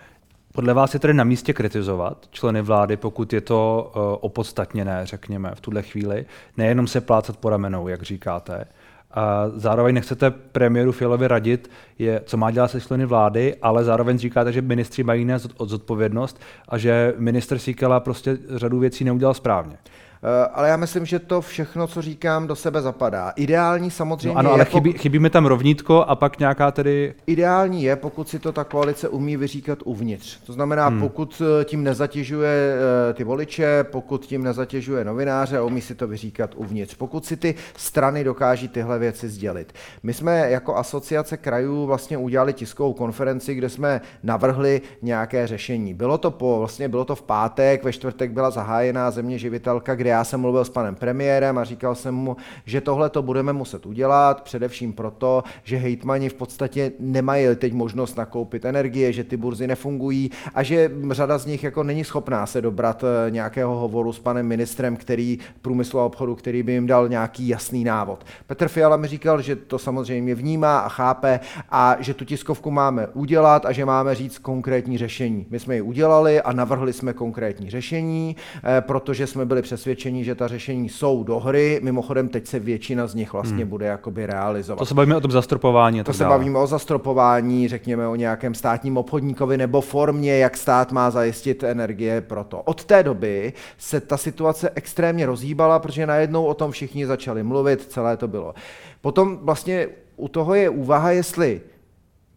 Podle 0.57 0.75
vás 0.75 0.95
je 0.95 1.01
tedy 1.01 1.15
na 1.15 1.25
místě 1.25 1.53
kritizovat 1.53 2.27
členy 2.31 2.63
vlády, 2.63 2.97
pokud 2.97 3.33
je 3.33 3.41
to 3.41 3.93
uh, 3.97 4.03
opodstatněné, 4.21 5.01
řekněme, 5.05 5.51
v 5.55 5.61
tuhle 5.61 5.83
chvíli, 5.83 6.27
nejenom 6.57 6.87
se 6.87 7.01
plácat 7.01 7.37
po 7.37 7.51
ramenou, 7.51 7.89
jak 7.89 8.03
říkáte. 8.03 8.65
A 9.11 9.45
zároveň 9.55 9.95
nechcete 9.95 10.31
premiéru 10.31 10.93
Fialovi 10.93 11.29
radit, 11.29 11.71
je, 11.99 12.21
co 12.25 12.37
má 12.37 12.51
dělat 12.51 12.71
se 12.71 12.81
členy 12.81 13.07
vlády, 13.07 13.57
ale 13.63 13.85
zároveň 13.85 14.19
říkáte, 14.19 14.53
že 14.53 14.63
ministři 14.63 15.03
mají 15.03 15.25
nést 15.25 15.51
zodpovědnost 15.61 16.41
a 16.69 16.79
že 16.79 17.15
minister 17.19 17.59
Síkela 17.59 18.01
prostě 18.01 18.39
řadu 18.49 18.79
věcí 18.79 19.05
neudělal 19.05 19.35
správně. 19.35 19.77
Eh, 20.23 20.49
ale 20.55 20.69
já 20.69 20.77
myslím, 20.77 21.07
že 21.07 21.19
to 21.19 21.41
všechno, 21.41 21.87
co 21.87 22.03
říkám, 22.03 22.47
do 22.47 22.57
sebe 22.57 22.83
zapadá. 22.83 23.33
Ideální 23.37 23.91
samozřejmě 23.91 24.29
no 24.29 24.39
ano, 24.39 24.53
ale 24.53 24.61
je, 24.61 24.65
chybí, 24.65 24.93
chybí 24.93 25.19
mi 25.19 25.31
tam 25.31 25.47
rovnítko 25.47 26.05
a 26.05 26.17
pak 26.17 26.39
nějaká 26.39 26.71
tedy... 26.71 27.15
Ideální 27.27 27.83
je, 27.83 27.97
pokud 27.97 28.29
si 28.29 28.39
to 28.39 28.53
ta 28.53 28.65
koalice 28.65 29.09
umí 29.09 29.37
vyříkat 29.37 29.79
uvnitř. 29.85 30.39
To 30.47 30.53
znamená, 30.53 30.89
hmm. 30.89 31.01
pokud 31.01 31.43
eh, 31.61 31.65
tím 31.65 31.85
nezatěžuje 31.85 32.75
eh, 33.11 33.15
ty 33.15 33.25
voliče, 33.25 33.85
pokud 33.85 34.27
tím 34.27 34.45
nezatěžuje 34.45 35.05
novináře 35.05 35.61
umí 35.61 35.81
si 35.81 35.95
to 35.95 36.07
vyříkat 36.07 36.55
uvnitř. 36.57 36.95
Pokud 36.95 37.27
si 37.27 37.37
ty 37.37 37.55
strany 37.77 38.25
dokáží 38.25 38.69
tyhle 38.69 38.99
věci 38.99 39.29
sdělit. 39.29 39.73
My 40.03 40.15
jsme 40.15 40.51
jako 40.51 40.77
asociace 40.77 41.37
krajů 41.37 41.87
vlastně 41.87 42.19
udělali 42.19 42.53
tiskovou 42.53 42.93
konferenci, 42.93 43.55
kde 43.55 43.69
jsme 43.69 44.01
navrhli 44.23 44.83
nějaké 45.03 45.47
řešení. 45.47 45.95
Bylo 45.95 46.19
to 46.19 46.31
po, 46.31 46.59
vlastně 46.59 46.89
bylo 46.89 47.05
to 47.05 47.15
v 47.15 47.23
pátek, 47.23 47.85
ve 47.85 47.93
čtvrtek 47.93 48.31
byla 48.31 48.51
zahájená 48.51 49.11
země 49.11 49.39
živitelka, 49.39 49.95
kde 49.95 50.06
kde 50.07 50.11
já 50.11 50.25
jsem 50.25 50.41
mluvil 50.41 50.65
s 50.65 50.69
panem 50.69 50.95
premiérem 50.95 51.59
a 51.59 51.65
říkal 51.65 51.95
jsem 51.95 52.15
mu, 52.15 52.37
že 52.65 52.81
tohle 52.81 53.11
to 53.11 53.23
budeme 53.23 53.53
muset 53.53 53.87
udělat, 53.87 54.43
především 54.43 54.93
proto, 54.93 55.45
že 55.65 55.77
hejtmani 55.77 56.29
v 56.29 56.35
podstatě 56.35 56.93
nemají 57.01 57.47
teď 57.57 57.73
možnost 57.73 58.17
nakoupit 58.17 58.65
energie, 58.65 59.13
že 59.13 59.25
ty 59.25 59.37
burzy 59.37 59.67
nefungují 59.67 60.31
a 60.55 60.63
že 60.63 60.91
řada 61.11 61.39
z 61.39 61.47
nich 61.47 61.65
jako 61.65 61.83
není 61.83 62.05
schopná 62.05 62.47
se 62.47 62.63
dobrat 62.63 63.05
eh, 63.05 63.31
nějakého 63.31 63.77
hovoru 63.77 64.13
s 64.13 64.19
panem 64.19 64.47
ministrem, 64.47 64.97
který 64.97 65.39
průmyslu 65.63 66.01
a 66.01 66.05
obchodu, 66.05 66.35
který 66.35 66.63
by 66.63 66.73
jim 66.73 66.87
dal 66.87 67.09
nějaký 67.09 67.49
jasný 67.49 67.85
návod. 67.85 68.25
Petr 68.47 68.69
Fiala 68.69 68.97
mi 68.97 69.09
říkal, 69.09 69.43
že 69.43 69.57
to 69.57 69.79
samozřejmě 69.79 70.35
vnímá 70.35 70.79
a 70.79 70.89
chápe 70.89 71.41
a 71.71 71.97
že 72.01 72.15
tu 72.15 72.25
tiskovku 72.25 72.71
máme 72.71 73.07
udělat 73.07 73.67
a 73.67 73.73
že 73.73 73.85
máme 73.85 74.15
říct 74.15 74.39
konkrétní 74.39 74.99
řešení. 74.99 75.47
My 75.51 75.59
jsme 75.61 75.75
ji 75.75 75.81
udělali 75.81 76.41
a 76.41 76.53
navrhli 76.53 76.93
jsme 76.93 77.13
konkrétní 77.13 77.71
řešení, 77.71 78.37
eh, 78.65 78.81
protože 78.81 79.27
jsme 79.27 79.45
byli 79.47 79.63
přesvědčeni, 79.63 79.96
že 79.97 80.35
ta 80.35 80.49
řešení 80.49 80.89
jsou 80.89 81.25
do 81.25 81.39
hry. 81.39 81.81
Mimochodem, 81.83 82.29
teď 82.29 82.47
se 82.47 82.59
většina 82.59 83.07
z 83.07 83.15
nich 83.15 83.33
vlastně 83.33 83.57
hmm. 83.57 83.69
bude 83.69 83.87
jakoby 83.87 84.27
realizovat. 84.27 84.79
To 84.79 84.87
se 84.87 84.95
bavíme 84.95 85.17
o 85.17 85.21
tom 85.21 85.31
zastropování. 85.31 86.05
To 86.05 86.13
se 86.13 86.23
dále. 86.23 86.39
bavíme 86.39 86.59
o 86.59 86.67
zastropování, 86.67 87.69
řekněme 87.69 88.09
o 88.09 88.17
nějakém 88.17 88.55
státním 88.55 88.97
obchodníkovi 88.97 89.57
nebo 89.57 89.81
formě, 89.81 90.39
jak 90.39 90.57
stát 90.57 90.93
má 90.93 91.11
zajistit 91.11 91.63
energie 91.63 92.21
pro 92.21 92.45
to. 92.45 92.63
Od 92.63 92.85
té 92.85 93.03
doby 93.03 93.53
se 93.79 94.01
ta 94.01 94.17
situace 94.17 94.71
extrémně 94.75 95.27
rozhýbala, 95.27 95.79
protože 95.79 96.07
najednou 96.07 96.45
o 96.45 96.55
tom 96.55 96.71
všichni 96.71 97.07
začali 97.07 97.43
mluvit, 97.43 97.83
celé 97.83 98.17
to 98.17 98.29
bylo. 98.29 98.55
Potom 99.01 99.39
vlastně 99.43 99.89
u 100.17 100.29
toho 100.29 100.55
je 100.55 100.69
úvaha, 100.69 101.11
jestli 101.11 101.61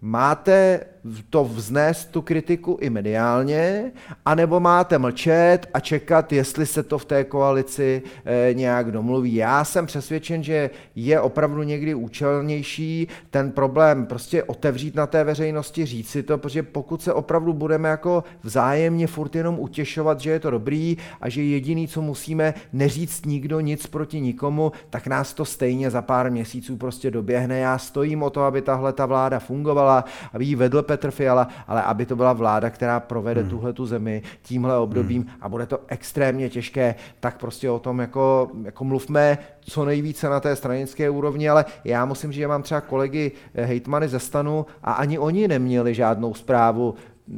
máte 0.02 0.80
to 1.30 1.44
vznést 1.44 2.12
tu 2.12 2.22
kritiku 2.22 2.78
i 2.82 2.90
mediálně, 2.90 3.92
anebo 4.26 4.60
máte 4.60 4.98
mlčet 4.98 5.68
a 5.74 5.80
čekat, 5.80 6.34
jestli 6.34 6.66
se 6.66 6.84
to 6.84 6.98
v 6.98 7.06
té 7.06 7.24
koalici 7.24 8.02
e, 8.26 8.54
nějak 8.54 8.92
domluví. 8.92 9.36
Já 9.36 9.64
jsem 9.64 9.86
přesvědčen, 9.86 10.44
že 10.44 10.70
je 10.96 11.22
opravdu 11.22 11.64
někdy 11.64 11.94
účelnější 11.94 13.08
ten 13.30 13.52
problém 13.52 14.06
prostě 14.06 14.44
otevřít 14.44 14.96
na 14.96 15.08
té 15.08 15.24
veřejnosti, 15.24 15.86
říct 15.86 16.10
si 16.10 16.24
to, 16.24 16.38
protože 16.38 16.64
pokud 16.64 17.02
se 17.02 17.14
opravdu 17.14 17.54
budeme 17.54 17.90
jako 17.90 18.24
vzájemně 18.44 19.08
furt 19.08 19.36
jenom 19.36 19.60
utěšovat, 19.60 20.20
že 20.20 20.30
je 20.30 20.40
to 20.40 20.50
dobrý 20.52 20.98
a 21.22 21.30
že 21.30 21.44
jediný, 21.44 21.88
co 21.88 22.02
musíme, 22.02 22.54
neříct 22.74 23.26
nikdo 23.26 23.60
nic 23.60 23.88
proti 23.88 24.22
nikomu, 24.22 24.72
tak 24.90 25.08
nás 25.08 25.34
to 25.34 25.46
stejně 25.46 25.92
za 25.92 26.02
pár 26.02 26.32
měsíců 26.32 26.78
prostě 26.78 27.12
doběhne. 27.12 27.60
Já 27.60 27.78
stojím 27.78 28.24
o 28.24 28.30
to, 28.30 28.44
aby 28.44 28.62
tahle 28.62 28.94
ta 28.94 29.06
vláda 29.06 29.40
fungovala, 29.40 30.06
aby 30.34 30.46
ji 30.46 30.56
vedl 30.56 30.82
Petr 30.90 31.12
Fiala, 31.12 31.48
ale 31.68 31.82
aby 31.82 32.06
to 32.06 32.16
byla 32.16 32.34
vláda, 32.34 32.70
která 32.70 33.00
provede 33.00 33.42
hmm. 33.42 33.50
tuhle 33.50 33.74
tu 33.74 33.86
zemi 33.86 34.22
tímhle 34.42 34.78
obdobím 34.78 35.22
hmm. 35.22 35.32
a 35.42 35.50
bude 35.50 35.66
to 35.66 35.80
extrémně 35.88 36.50
těžké, 36.50 36.96
tak 37.20 37.38
prostě 37.38 37.70
o 37.70 37.80
tom 37.80 38.00
jako, 38.00 38.50
jako 38.64 38.84
mluvme 38.84 39.38
co 39.62 39.86
nejvíce 39.86 40.30
na 40.30 40.40
té 40.40 40.56
stranické 40.56 41.10
úrovni, 41.10 41.50
ale 41.50 41.66
já 41.84 42.06
musím 42.06 42.32
říct, 42.32 42.40
že 42.40 42.48
mám 42.48 42.64
třeba 42.64 42.82
kolegy 42.82 43.32
eh, 43.56 43.66
hejtmany 43.66 44.08
ze 44.08 44.20
stanu 44.20 44.66
a 44.84 44.92
ani 44.94 45.20
oni 45.20 45.48
neměli 45.48 45.94
žádnou 45.94 46.34
zprávu 46.34 46.96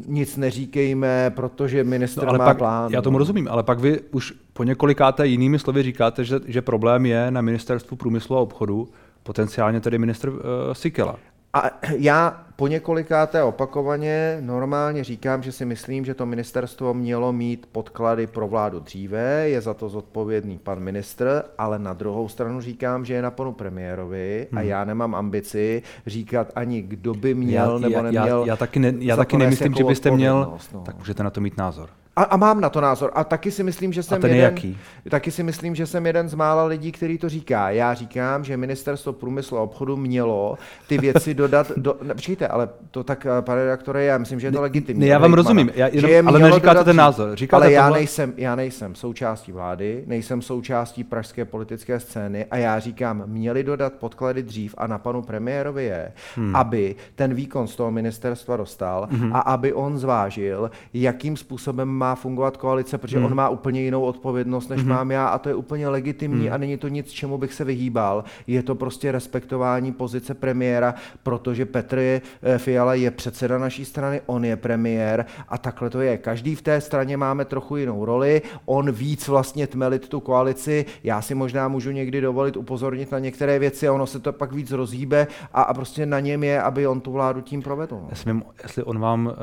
nic 0.07 0.37
neříkejme, 0.37 1.31
protože 1.35 1.83
minister 1.83 2.23
no, 2.23 2.29
ale 2.29 2.37
má 2.37 2.45
pak, 2.45 2.57
plán. 2.57 2.91
Já 2.91 3.01
tomu 3.01 3.17
rozumím, 3.17 3.47
ale 3.51 3.63
pak 3.63 3.79
vy 3.79 3.99
už 4.11 4.33
po 4.53 4.63
několikáté 4.63 5.27
jinými 5.27 5.59
slovy 5.59 5.83
říkáte, 5.83 6.23
že, 6.23 6.39
že 6.45 6.61
problém 6.61 7.05
je 7.05 7.31
na 7.31 7.41
ministerstvu 7.41 7.97
průmyslu 7.97 8.37
a 8.37 8.39
obchodu, 8.39 8.87
potenciálně 9.23 9.79
tedy 9.81 9.97
minister 9.97 10.29
uh, 10.29 10.37
Sikela. 10.73 11.15
A 11.53 11.71
já 11.97 12.43
po 12.55 12.67
několikáté 12.67 13.43
opakovaně 13.43 14.37
normálně 14.41 15.03
říkám, 15.03 15.43
že 15.43 15.51
si 15.51 15.65
myslím, 15.65 16.05
že 16.05 16.13
to 16.13 16.25
ministerstvo 16.25 16.93
mělo 16.93 17.33
mít 17.33 17.65
podklady 17.71 18.27
pro 18.27 18.47
vládu 18.47 18.79
dříve, 18.79 19.49
je 19.49 19.61
za 19.61 19.73
to 19.73 19.89
zodpovědný 19.89 20.57
pan 20.57 20.79
ministr, 20.79 21.43
ale 21.57 21.79
na 21.79 21.93
druhou 21.93 22.29
stranu 22.29 22.61
říkám, 22.61 23.05
že 23.05 23.13
je 23.13 23.21
na 23.21 23.31
panu 23.31 23.53
premiérovi 23.53 24.47
a 24.51 24.59
hmm. 24.59 24.69
já 24.69 24.85
nemám 24.85 25.15
ambici 25.15 25.83
říkat 26.07 26.51
ani 26.55 26.81
kdo 26.81 27.13
by 27.13 27.33
měl 27.33 27.73
já, 27.73 27.79
nebo 27.79 27.95
já, 27.95 28.01
neměl. 28.01 28.39
Já, 28.39 28.45
já 28.45 28.55
taky, 28.55 28.79
ne, 28.79 28.93
já 28.99 29.15
taky 29.15 29.37
nemyslím, 29.37 29.73
že 29.73 29.83
byste 29.83 30.11
měl, 30.11 30.57
no. 30.73 30.81
tak 30.81 30.97
můžete 30.97 31.23
na 31.23 31.29
to 31.29 31.41
mít 31.41 31.57
názor. 31.57 31.89
A, 32.15 32.23
a 32.23 32.37
mám 32.37 32.61
na 32.61 32.69
to 32.69 32.81
názor. 32.81 33.11
A 33.15 33.23
taky 33.23 33.51
si 33.51 33.63
myslím, 33.63 33.93
že 33.93 34.03
jsem 34.03 34.21
jeden, 34.23 34.37
jaký? 34.37 34.77
taky 35.09 35.31
si 35.31 35.43
myslím, 35.43 35.75
že 35.75 35.87
jsem 35.87 36.05
jeden 36.05 36.29
z 36.29 36.33
mála 36.33 36.65
lidí, 36.65 36.91
který 36.91 37.17
to 37.17 37.29
říká. 37.29 37.69
Já 37.69 37.93
říkám, 37.93 38.43
že 38.43 38.57
ministerstvo 38.57 39.13
průmyslu 39.13 39.57
a 39.57 39.61
obchodu 39.61 39.97
mělo 39.97 40.57
ty 40.87 40.97
věci 40.97 41.33
dodat 41.41 41.71
do... 41.77 41.97
Ne, 42.01 42.13
počkejte, 42.13 42.47
ale 42.47 42.69
to 42.91 43.03
tak, 43.03 43.25
eh, 43.25 43.41
pane 43.41 43.63
redaktore, 43.63 44.03
já 44.03 44.17
myslím, 44.17 44.39
že 44.39 44.47
je 44.47 44.51
to 44.51 44.61
legitimní. 44.61 44.99
Ne, 44.99 45.07
já 45.07 45.19
vám 45.19 45.33
rozumím, 45.33 45.71
já, 45.75 45.87
jenom, 45.87 46.27
ale 46.27 46.39
neříkáte 46.39 46.83
ten 46.83 46.95
názor. 46.95 47.35
Říkáte 47.35 47.63
ale 47.63 47.71
já 47.71 47.83
tohle... 47.83 47.99
nejsem, 47.99 48.33
já 48.37 48.55
nejsem 48.55 48.95
součástí 48.95 49.51
vlády, 49.51 50.03
nejsem 50.07 50.41
součástí 50.41 51.03
pražské 51.03 51.45
politické 51.45 51.99
scény 51.99 52.45
a 52.45 52.57
já 52.57 52.79
říkám, 52.79 53.23
měli 53.25 53.63
dodat 53.63 53.93
podklady 53.93 54.43
dřív 54.43 54.75
a 54.77 54.87
na 54.87 54.97
panu 54.97 55.21
premiérovi 55.21 55.83
je, 55.83 56.11
hmm. 56.35 56.55
aby 56.55 56.95
ten 57.15 57.33
výkon 57.33 57.67
z 57.67 57.75
toho 57.75 57.91
ministerstva 57.91 58.57
dostal 58.57 59.07
hmm. 59.11 59.35
a 59.35 59.39
aby 59.39 59.73
on 59.73 59.97
zvážil, 59.97 60.71
jakým 60.93 61.37
způsobem 61.37 62.00
má 62.01 62.15
fungovat 62.15 62.57
koalice, 62.57 62.97
protože 62.97 63.17
hmm. 63.17 63.25
on 63.25 63.35
má 63.35 63.49
úplně 63.49 63.81
jinou 63.81 64.01
odpovědnost, 64.01 64.69
než 64.69 64.81
hmm. 64.81 64.89
mám 64.89 65.11
já 65.11 65.27
a 65.27 65.37
to 65.37 65.49
je 65.49 65.55
úplně 65.55 65.87
legitimní 65.87 66.45
hmm. 66.45 66.53
a 66.53 66.57
není 66.57 66.77
to 66.77 66.87
nic, 66.87 67.11
čemu 67.11 67.37
bych 67.37 67.53
se 67.53 67.63
vyhýbal. 67.63 68.23
Je 68.47 68.63
to 68.63 68.75
prostě 68.75 69.11
respektování 69.11 69.91
pozice 69.91 70.33
premiéra, 70.33 70.95
protože 71.23 71.65
Petr 71.65 71.97
je, 71.97 72.21
eh, 72.41 72.57
Fiala 72.57 72.93
je 72.93 73.11
předseda 73.11 73.57
naší 73.57 73.85
strany, 73.85 74.21
on 74.25 74.45
je 74.45 74.55
premiér 74.55 75.25
a 75.49 75.57
takhle 75.57 75.89
to 75.89 76.01
je. 76.01 76.17
Každý 76.17 76.55
v 76.55 76.61
té 76.61 76.81
straně 76.81 77.17
máme 77.17 77.45
trochu 77.45 77.77
jinou 77.77 78.05
roli, 78.05 78.41
on 78.65 78.91
víc 78.91 79.27
vlastně 79.27 79.67
tmelit 79.67 80.09
tu 80.09 80.19
koalici, 80.19 80.85
já 81.03 81.21
si 81.21 81.35
možná 81.35 81.67
můžu 81.67 81.91
někdy 81.91 82.21
dovolit 82.21 82.57
upozornit 82.57 83.11
na 83.11 83.19
některé 83.19 83.59
věci 83.59 83.87
a 83.87 83.93
ono 83.93 84.07
se 84.07 84.19
to 84.19 84.33
pak 84.33 84.53
víc 84.53 84.71
rozhýbe 84.71 85.27
a, 85.53 85.61
a 85.61 85.73
prostě 85.73 86.05
na 86.05 86.19
něm 86.19 86.43
je, 86.43 86.61
aby 86.61 86.87
on 86.87 87.01
tu 87.01 87.11
vládu 87.11 87.41
tím 87.41 87.61
provedl. 87.61 87.95
No. 87.95 88.07
Jestli, 88.09 88.41
jestli 88.63 88.83
on 88.83 88.99
vám 88.99 89.25
uh, 89.25 89.33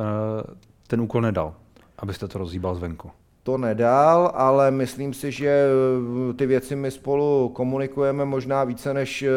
ten 0.87 1.01
úkol 1.01 1.23
nedal 1.23 1.55
abyste 1.99 2.29
to 2.29 2.39
rozhýbal 2.39 2.75
zvenku 2.75 3.11
to 3.43 3.59
nedal, 3.59 4.33
ale 4.35 4.71
myslím 4.71 5.15
si, 5.15 5.33
že 5.33 5.49
eh, 6.31 6.33
ty 6.33 6.47
věci 6.47 6.77
my 6.77 6.91
spolu 6.91 7.51
komunikujeme 7.55 8.25
možná 8.25 8.65
více, 8.65 8.95
než 8.95 9.23
eh, 9.23 9.31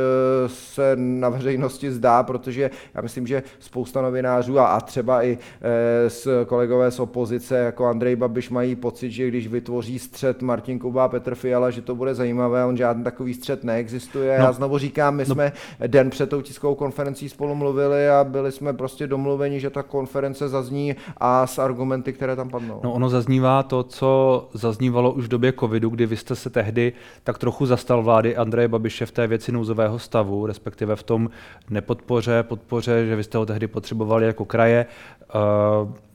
se 0.47 0.95
na 0.95 1.29
veřejnosti 1.29 1.91
zdá, 1.91 2.23
protože 2.23 2.71
já 2.93 3.01
myslím, 3.01 3.27
že 3.27 3.43
spousta 3.59 4.01
novinářů 4.01 4.59
a, 4.59 4.67
a 4.67 4.81
třeba 4.81 5.23
i 5.23 5.37
eh, 5.61 6.09
s 6.09 6.45
kolegové 6.45 6.91
z 6.91 6.99
opozice, 6.99 7.57
jako 7.57 7.85
Andrej 7.85 8.15
Babiš, 8.15 8.49
mají 8.49 8.75
pocit, 8.75 9.11
že 9.11 9.27
když 9.27 9.47
vytvoří 9.47 9.99
střed 9.99 10.41
Martin 10.41 10.79
Kuba 10.79 11.05
a 11.05 11.07
Petr 11.07 11.35
Fiala, 11.35 11.69
že 11.69 11.81
to 11.81 11.95
bude 11.95 12.15
zajímavé, 12.15 12.65
on 12.65 12.77
žádný 12.77 13.03
takový 13.03 13.33
střed 13.33 13.63
neexistuje. 13.63 14.37
No. 14.39 14.45
Já 14.45 14.51
znovu 14.51 14.77
říkám, 14.77 15.15
my 15.15 15.23
no. 15.27 15.35
jsme 15.35 15.51
den 15.87 16.09
před 16.09 16.29
tou 16.29 16.41
tiskovou 16.41 16.75
konferencí 16.75 17.29
spolu 17.29 17.55
mluvili 17.55 18.09
a 18.09 18.23
byli 18.23 18.51
jsme 18.51 18.73
prostě 18.73 19.07
domluveni, 19.07 19.59
že 19.59 19.69
ta 19.69 19.83
konference 19.83 20.49
zazní 20.49 20.95
a 21.17 21.47
s 21.47 21.59
argumenty, 21.59 22.13
které 22.13 22.35
tam 22.35 22.49
padnou. 22.49 22.79
No 22.83 22.93
ono 22.93 23.09
zaznívá 23.09 23.63
to, 23.63 23.83
co 23.91 24.49
zaznívalo 24.53 25.11
už 25.11 25.25
v 25.25 25.27
době 25.27 25.53
covidu, 25.59 25.89
kdy 25.89 26.05
vy 26.05 26.17
jste 26.17 26.35
se 26.35 26.49
tehdy 26.49 26.93
tak 27.23 27.37
trochu 27.37 27.65
zastal 27.65 28.03
vlády 28.03 28.35
Andreje 28.35 28.67
Babiše 28.67 29.05
v 29.05 29.11
té 29.11 29.27
věci 29.27 29.51
nouzového 29.51 29.99
stavu, 29.99 30.45
respektive 30.45 30.95
v 30.95 31.03
tom 31.03 31.29
nepodpoře, 31.69 32.43
podpoře, 32.43 33.05
že 33.05 33.15
vy 33.15 33.23
jste 33.23 33.37
ho 33.37 33.45
tehdy 33.45 33.67
potřebovali 33.67 34.25
jako 34.25 34.45
kraje. 34.45 34.85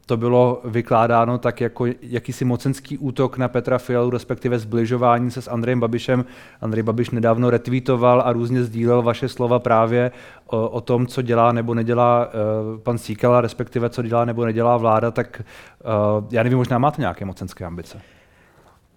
To 0.06 0.16
bylo 0.16 0.60
vykládáno 0.64 1.38
tak 1.38 1.60
jako 1.60 1.86
jakýsi 2.02 2.44
mocenský 2.44 2.98
útok 2.98 3.38
na 3.38 3.48
Petra 3.48 3.78
Fialu, 3.78 4.10
respektive 4.10 4.58
zbližování 4.58 5.30
se 5.30 5.42
s 5.42 5.48
Andrejem 5.50 5.80
Babišem. 5.80 6.25
Andrej 6.60 6.82
Babiš 6.82 7.10
nedávno 7.10 7.50
retweetoval 7.50 8.22
a 8.26 8.32
různě 8.32 8.64
sdílel 8.64 9.02
vaše 9.02 9.28
slova 9.28 9.58
právě 9.58 10.10
o, 10.46 10.68
o 10.68 10.80
tom, 10.80 11.06
co 11.06 11.22
dělá 11.22 11.52
nebo 11.52 11.75
nedělá 11.75 12.26
uh, 12.26 12.80
pan 12.80 12.98
Síkela, 12.98 13.40
respektive 13.40 13.90
co 13.90 14.02
dělá 14.02 14.25
nebo 14.25 14.44
nedělá 14.44 14.76
vláda, 14.76 15.10
tak 15.10 15.42
uh, 16.20 16.25
já 16.30 16.42
nevím, 16.42 16.58
možná 16.58 16.78
máte 16.78 17.00
nějaké 17.02 17.25
mocenské 17.25 17.64
ambice. 17.64 18.00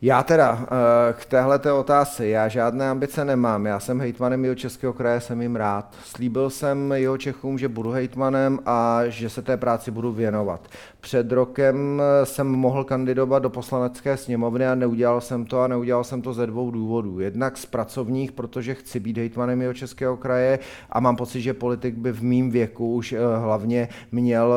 Já 0.01 0.23
teda 0.23 0.59
eh, 0.63 1.13
k 1.13 1.25
téhle 1.25 1.59
otázce, 1.73 2.27
já 2.27 2.47
žádné 2.47 2.89
ambice 2.89 3.25
nemám. 3.25 3.65
Já 3.65 3.79
jsem 3.79 3.99
hejtmanem 3.99 4.43
jeho 4.43 4.55
českého 4.55 4.93
kraje, 4.93 5.21
jsem 5.21 5.41
jim 5.41 5.55
rád. 5.55 5.95
Slíbil 6.03 6.49
jsem 6.49 6.91
jeho 6.91 7.17
Čechům, 7.17 7.57
že 7.57 7.67
budu 7.67 7.91
hejtmanem 7.91 8.59
a 8.65 9.01
že 9.07 9.29
se 9.29 9.41
té 9.41 9.57
práci 9.57 9.91
budu 9.91 10.11
věnovat. 10.11 10.67
Před 11.01 11.31
rokem 11.31 12.01
eh, 12.01 12.25
jsem 12.25 12.47
mohl 12.47 12.83
kandidovat 12.83 13.39
do 13.43 13.49
poslanecké 13.49 14.17
sněmovny 14.17 14.67
a 14.67 14.75
neudělal 14.75 15.21
jsem 15.21 15.45
to 15.45 15.61
a 15.61 15.67
neudělal 15.67 16.03
jsem 16.03 16.21
to 16.21 16.33
ze 16.33 16.47
dvou 16.47 16.71
důvodů. 16.71 17.19
Jednak 17.19 17.57
z 17.57 17.65
pracovních, 17.65 18.31
protože 18.31 18.75
chci 18.75 18.99
být 18.99 19.17
hejtmanem 19.17 19.61
jeho 19.61 19.73
českého 19.73 20.17
kraje 20.17 20.59
a 20.89 20.99
mám 20.99 21.15
pocit, 21.15 21.41
že 21.41 21.53
politik 21.53 21.95
by 21.95 22.11
v 22.11 22.23
mým 22.23 22.51
věku 22.51 22.93
už 22.93 23.13
eh, 23.13 23.17
hlavně 23.39 23.89
měl 24.11 24.53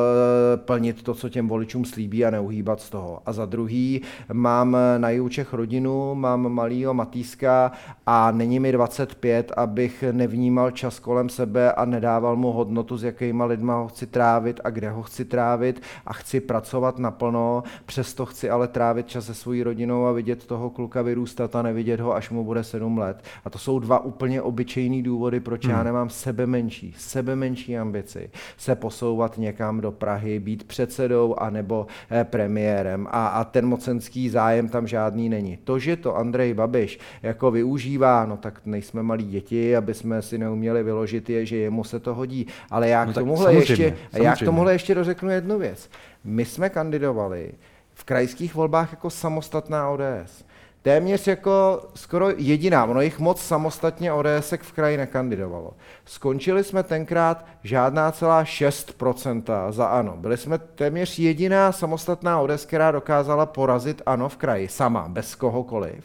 plnit 0.56 1.02
to, 1.02 1.14
co 1.14 1.28
těm 1.28 1.48
voličům 1.48 1.84
slíbí 1.84 2.24
a 2.24 2.30
neuhýbat 2.30 2.80
z 2.80 2.90
toho. 2.90 3.22
A 3.26 3.32
za 3.32 3.46
druhý 3.46 4.02
mám 4.32 4.76
na 4.98 5.10
Čech 5.32 5.52
rodinu, 5.52 6.14
mám 6.14 6.48
malýho 6.48 6.94
Matýska 6.94 7.72
a 8.06 8.30
není 8.30 8.60
mi 8.60 8.72
25, 8.72 9.52
abych 9.56 10.04
nevnímal 10.12 10.70
čas 10.70 10.98
kolem 10.98 11.28
sebe 11.28 11.72
a 11.72 11.84
nedával 11.84 12.36
mu 12.36 12.52
hodnotu, 12.52 12.96
s 12.96 13.04
jakýma 13.04 13.44
lidma 13.44 13.76
ho 13.76 13.88
chci 13.88 14.06
trávit 14.06 14.60
a 14.64 14.70
kde 14.70 14.90
ho 14.90 15.02
chci 15.02 15.24
trávit 15.24 15.82
a 16.06 16.12
chci 16.12 16.40
pracovat 16.40 16.98
naplno, 16.98 17.62
přesto 17.86 18.26
chci 18.26 18.50
ale 18.50 18.68
trávit 18.68 19.08
čas 19.08 19.26
se 19.26 19.34
svojí 19.34 19.62
rodinou 19.62 20.06
a 20.06 20.12
vidět 20.12 20.46
toho 20.46 20.70
kluka 20.70 21.02
vyrůstat 21.02 21.56
a 21.56 21.62
nevidět 21.62 22.00
ho, 22.00 22.14
až 22.14 22.30
mu 22.30 22.44
bude 22.44 22.64
7 22.64 22.98
let. 22.98 23.24
A 23.44 23.50
to 23.50 23.58
jsou 23.58 23.78
dva 23.78 24.04
úplně 24.04 24.42
obyčejný 24.42 25.02
důvody, 25.02 25.40
proč 25.40 25.64
hmm. 25.64 25.74
já 25.74 25.82
nemám 25.82 26.10
sebe 26.10 26.46
menší, 26.46 26.94
sebe 26.98 27.36
menší 27.36 27.78
ambici 27.78 28.30
se 28.56 28.74
posouvat 28.74 29.38
někam 29.38 29.80
do 29.80 29.92
Prahy, 29.92 30.38
být 30.38 30.64
předsedou 30.64 31.34
anebo 31.38 31.86
eh, 32.10 32.24
premiérem 32.24 33.06
a, 33.10 33.26
a 33.26 33.44
ten 33.44 33.66
mocenský 33.66 34.28
zájem 34.28 34.68
tam 34.68 34.86
žádný 34.86 35.21
není. 35.28 35.56
To, 35.56 35.78
že 35.78 35.96
to 35.96 36.16
Andrej 36.16 36.54
Babiš 36.54 36.98
jako 37.22 37.50
využívá, 37.50 38.26
no 38.26 38.36
tak 38.36 38.60
nejsme 38.64 39.02
malí 39.02 39.24
děti, 39.24 39.76
aby 39.76 39.94
jsme 39.94 40.22
si 40.22 40.38
neuměli 40.38 40.82
vyložit 40.82 41.30
je, 41.30 41.46
že 41.46 41.56
jemu 41.56 41.84
se 41.84 42.00
to 42.00 42.14
hodí. 42.14 42.46
Ale 42.70 42.88
já 42.88 43.04
no 43.04 43.12
k 43.12 43.14
tomuhle, 43.14 43.54
ještě, 43.54 43.96
já 44.12 44.36
k 44.36 44.44
tomuhle 44.44 44.72
ještě 44.72 44.94
dořeknu 44.94 45.30
jednu 45.30 45.58
věc. 45.58 45.90
My 46.24 46.44
jsme 46.44 46.70
kandidovali 46.70 47.52
v 47.94 48.04
krajských 48.04 48.54
volbách 48.54 48.92
jako 48.92 49.10
samostatná 49.10 49.88
ODS 49.88 50.44
téměř 50.82 51.26
jako 51.26 51.82
skoro 51.94 52.30
jediná, 52.36 52.84
ono 52.84 53.00
jich 53.00 53.18
moc 53.18 53.40
samostatně 53.40 54.12
ODS 54.12 54.52
v 54.62 54.72
kraji 54.72 54.96
nekandidovalo. 54.96 55.72
Skončili 56.04 56.64
jsme 56.64 56.82
tenkrát 56.82 57.46
žádná 57.62 58.12
celá 58.12 58.44
6% 58.44 59.72
za 59.72 59.86
ANO. 59.86 60.16
Byli 60.16 60.36
jsme 60.36 60.58
téměř 60.58 61.18
jediná 61.18 61.72
samostatná 61.72 62.40
ODS, 62.40 62.64
která 62.64 62.90
dokázala 62.90 63.46
porazit 63.46 64.02
ANO 64.06 64.28
v 64.28 64.36
kraji, 64.36 64.68
sama, 64.68 65.08
bez 65.08 65.34
kohokoliv. 65.34 66.04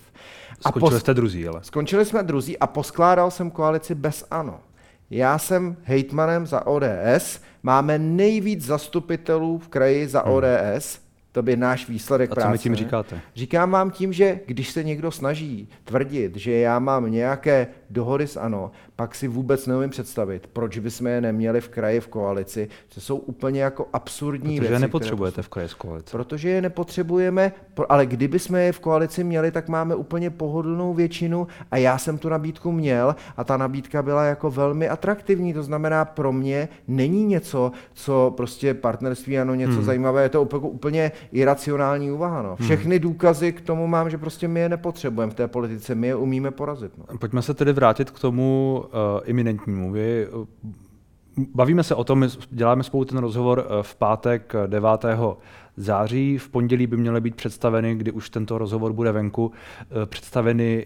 A 0.66 0.70
Skončili 0.70 0.92
pos... 0.92 1.02
jste 1.02 1.14
druzí, 1.14 1.48
ale. 1.48 1.60
Skončili 1.64 2.06
jsme 2.06 2.24
druzí 2.24 2.60
a 2.60 2.68
poskládal 2.68 3.32
jsem 3.32 3.52
koalici 3.52 3.96
bez 3.96 4.26
ANO. 4.32 4.60
Já 5.10 5.38
jsem 5.38 5.78
hejtmanem 5.84 6.48
za 6.48 6.68
ODS, 6.68 7.42
máme 7.64 8.00
nejvíc 8.00 8.66
zastupitelů 8.66 9.58
v 9.60 9.68
kraji 9.68 10.08
za 10.08 10.22
hmm. 10.22 10.34
To 11.38 11.44
by 11.44 11.58
náš 11.58 11.90
výsledek 11.90 12.32
A 12.32 12.36
práce. 12.36 12.48
co 12.48 12.52
mi 12.52 12.58
tím 12.58 12.76
říkáte? 12.76 13.20
Říkám 13.36 13.72
vám 13.72 13.92
tím, 13.92 14.14
že 14.14 14.40
když 14.46 14.70
se 14.72 14.84
někdo 14.84 15.12
snaží 15.12 15.70
tvrdit, 15.84 16.36
že 16.36 16.52
já 16.52 16.80
mám 16.80 17.12
nějaké 17.12 17.68
dohody 17.90 18.28
s 18.28 18.38
ANO, 18.38 18.72
pak 18.98 19.16
si 19.16 19.28
vůbec 19.28 19.68
neumím 19.68 19.90
představit, 19.90 20.50
proč 20.54 20.78
bychom 20.78 21.08
je 21.08 21.22
neměli 21.22 21.62
v 21.62 21.70
kraji 21.70 22.00
v 22.00 22.08
koalici, 22.08 22.70
co 22.90 23.02
jsou 23.02 23.18
úplně 23.18 23.62
jako 23.62 23.88
absurdní 23.94 24.56
Protože 24.56 24.60
věci. 24.60 24.74
je 24.74 24.80
nepotřebujete 24.80 25.42
v 25.42 25.50
kraji 25.50 25.68
v 25.68 25.76
koalici. 25.76 26.12
Protože 26.12 26.50
je 26.50 26.62
nepotřebujeme, 26.62 27.52
ale 27.90 28.06
kdyby 28.06 28.40
jsme 28.40 28.64
je 28.64 28.72
v 28.72 28.80
koalici 28.80 29.24
měli, 29.24 29.52
tak 29.52 29.70
máme 29.70 29.96
úplně 29.96 30.30
pohodlnou 30.30 30.94
většinu 30.94 31.48
a 31.72 31.78
já 31.78 31.98
jsem 31.98 32.18
tu 32.18 32.30
nabídku 32.30 32.72
měl 32.72 33.16
a 33.38 33.44
ta 33.44 33.58
nabídka 33.58 34.02
byla 34.02 34.24
jako 34.24 34.52
velmi 34.52 34.90
atraktivní, 34.90 35.54
to 35.54 35.64
znamená 35.64 36.06
pro 36.06 36.32
mě 36.32 36.70
není 36.88 37.26
něco, 37.26 37.72
co 37.94 38.34
prostě 38.38 38.74
partnerství 38.74 39.40
ano, 39.40 39.56
něco 39.56 39.74
hmm. 39.74 39.84
zajímavé, 39.84 40.24
je 40.24 40.30
to 40.30 40.42
úplně 40.44 41.12
iracionální 41.32 42.12
úvaha. 42.12 42.42
No. 42.42 42.56
Hmm. 42.60 42.66
Všechny 42.66 42.96
hmm. 42.96 43.04
důkazy 43.04 43.52
k 43.52 43.62
tomu 43.62 43.88
mám, 43.88 44.10
že 44.10 44.18
prostě 44.18 44.48
my 44.48 44.60
je 44.60 44.70
nepotřebujeme 44.70 45.32
v 45.32 45.36
té 45.36 45.48
politice, 45.48 45.96
my 45.96 46.08
je 46.08 46.16
umíme 46.16 46.52
porazit. 46.52 46.92
No. 46.98 47.18
Pojďme 47.18 47.42
se 47.42 47.54
tedy 47.54 47.74
vrátit 47.74 48.12
k 48.12 48.20
tomu 48.20 48.87
iminentnímu. 49.26 49.92
Vy, 49.92 50.28
bavíme 51.56 51.84
se 51.84 51.96
o 51.96 52.04
tom, 52.04 52.28
děláme 52.50 52.84
spolu 52.84 53.06
ten 53.06 53.18
rozhovor 53.18 53.60
uh, 53.60 53.82
v 53.82 53.96
pátek 53.96 54.54
9 54.68 54.90
září. 55.78 56.38
V 56.38 56.50
pondělí 56.50 56.88
by 56.88 56.98
měly 56.98 57.22
být 57.22 57.36
představeny, 57.36 57.96
kdy 57.96 58.12
už 58.12 58.30
tento 58.30 58.58
rozhovor 58.58 58.94
bude 58.94 59.12
venku, 59.12 59.52
představeny 60.06 60.86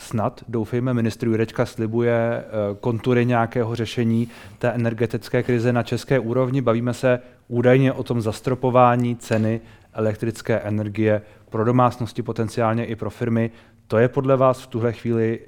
snad, 0.00 0.44
doufejme, 0.48 0.94
ministr 0.94 1.26
Jurečka 1.26 1.66
slibuje 1.66 2.44
kontury 2.80 3.26
nějakého 3.26 3.74
řešení 3.74 4.28
té 4.58 4.70
energetické 4.70 5.42
krize 5.42 5.72
na 5.72 5.82
české 5.82 6.18
úrovni. 6.18 6.60
Bavíme 6.60 6.94
se 6.94 7.20
údajně 7.48 7.92
o 7.92 8.02
tom 8.02 8.20
zastropování 8.20 9.16
ceny 9.16 9.60
elektrické 9.92 10.58
energie 10.58 11.22
pro 11.50 11.64
domácnosti, 11.64 12.22
potenciálně 12.22 12.84
i 12.84 12.96
pro 12.96 13.10
firmy. 13.10 13.50
To 13.86 13.98
je 13.98 14.08
podle 14.08 14.36
vás 14.36 14.60
v 14.60 14.66
tuhle 14.66 14.92
chvíli 14.92 15.40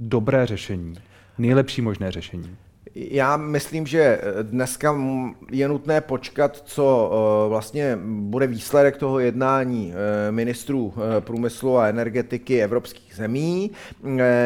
dobré 0.00 0.46
řešení, 0.46 0.94
nejlepší 1.38 1.82
možné 1.82 2.12
řešení? 2.12 2.56
Já 2.94 3.36
myslím, 3.36 3.86
že 3.86 4.20
dneska 4.42 4.96
je 5.50 5.68
nutné 5.68 6.00
počkat, 6.00 6.62
co 6.64 7.10
eh, 7.12 7.48
vlastně 7.48 7.98
bude 8.04 8.46
výsledek 8.46 8.96
toho 8.96 9.18
jednání 9.18 9.92
eh, 9.92 10.32
ministrů 10.32 10.94
eh, 10.96 11.20
průmyslu 11.20 11.78
a 11.78 11.86
energetiky 11.86 12.62
evropských 12.62 13.14
zemí. 13.14 13.70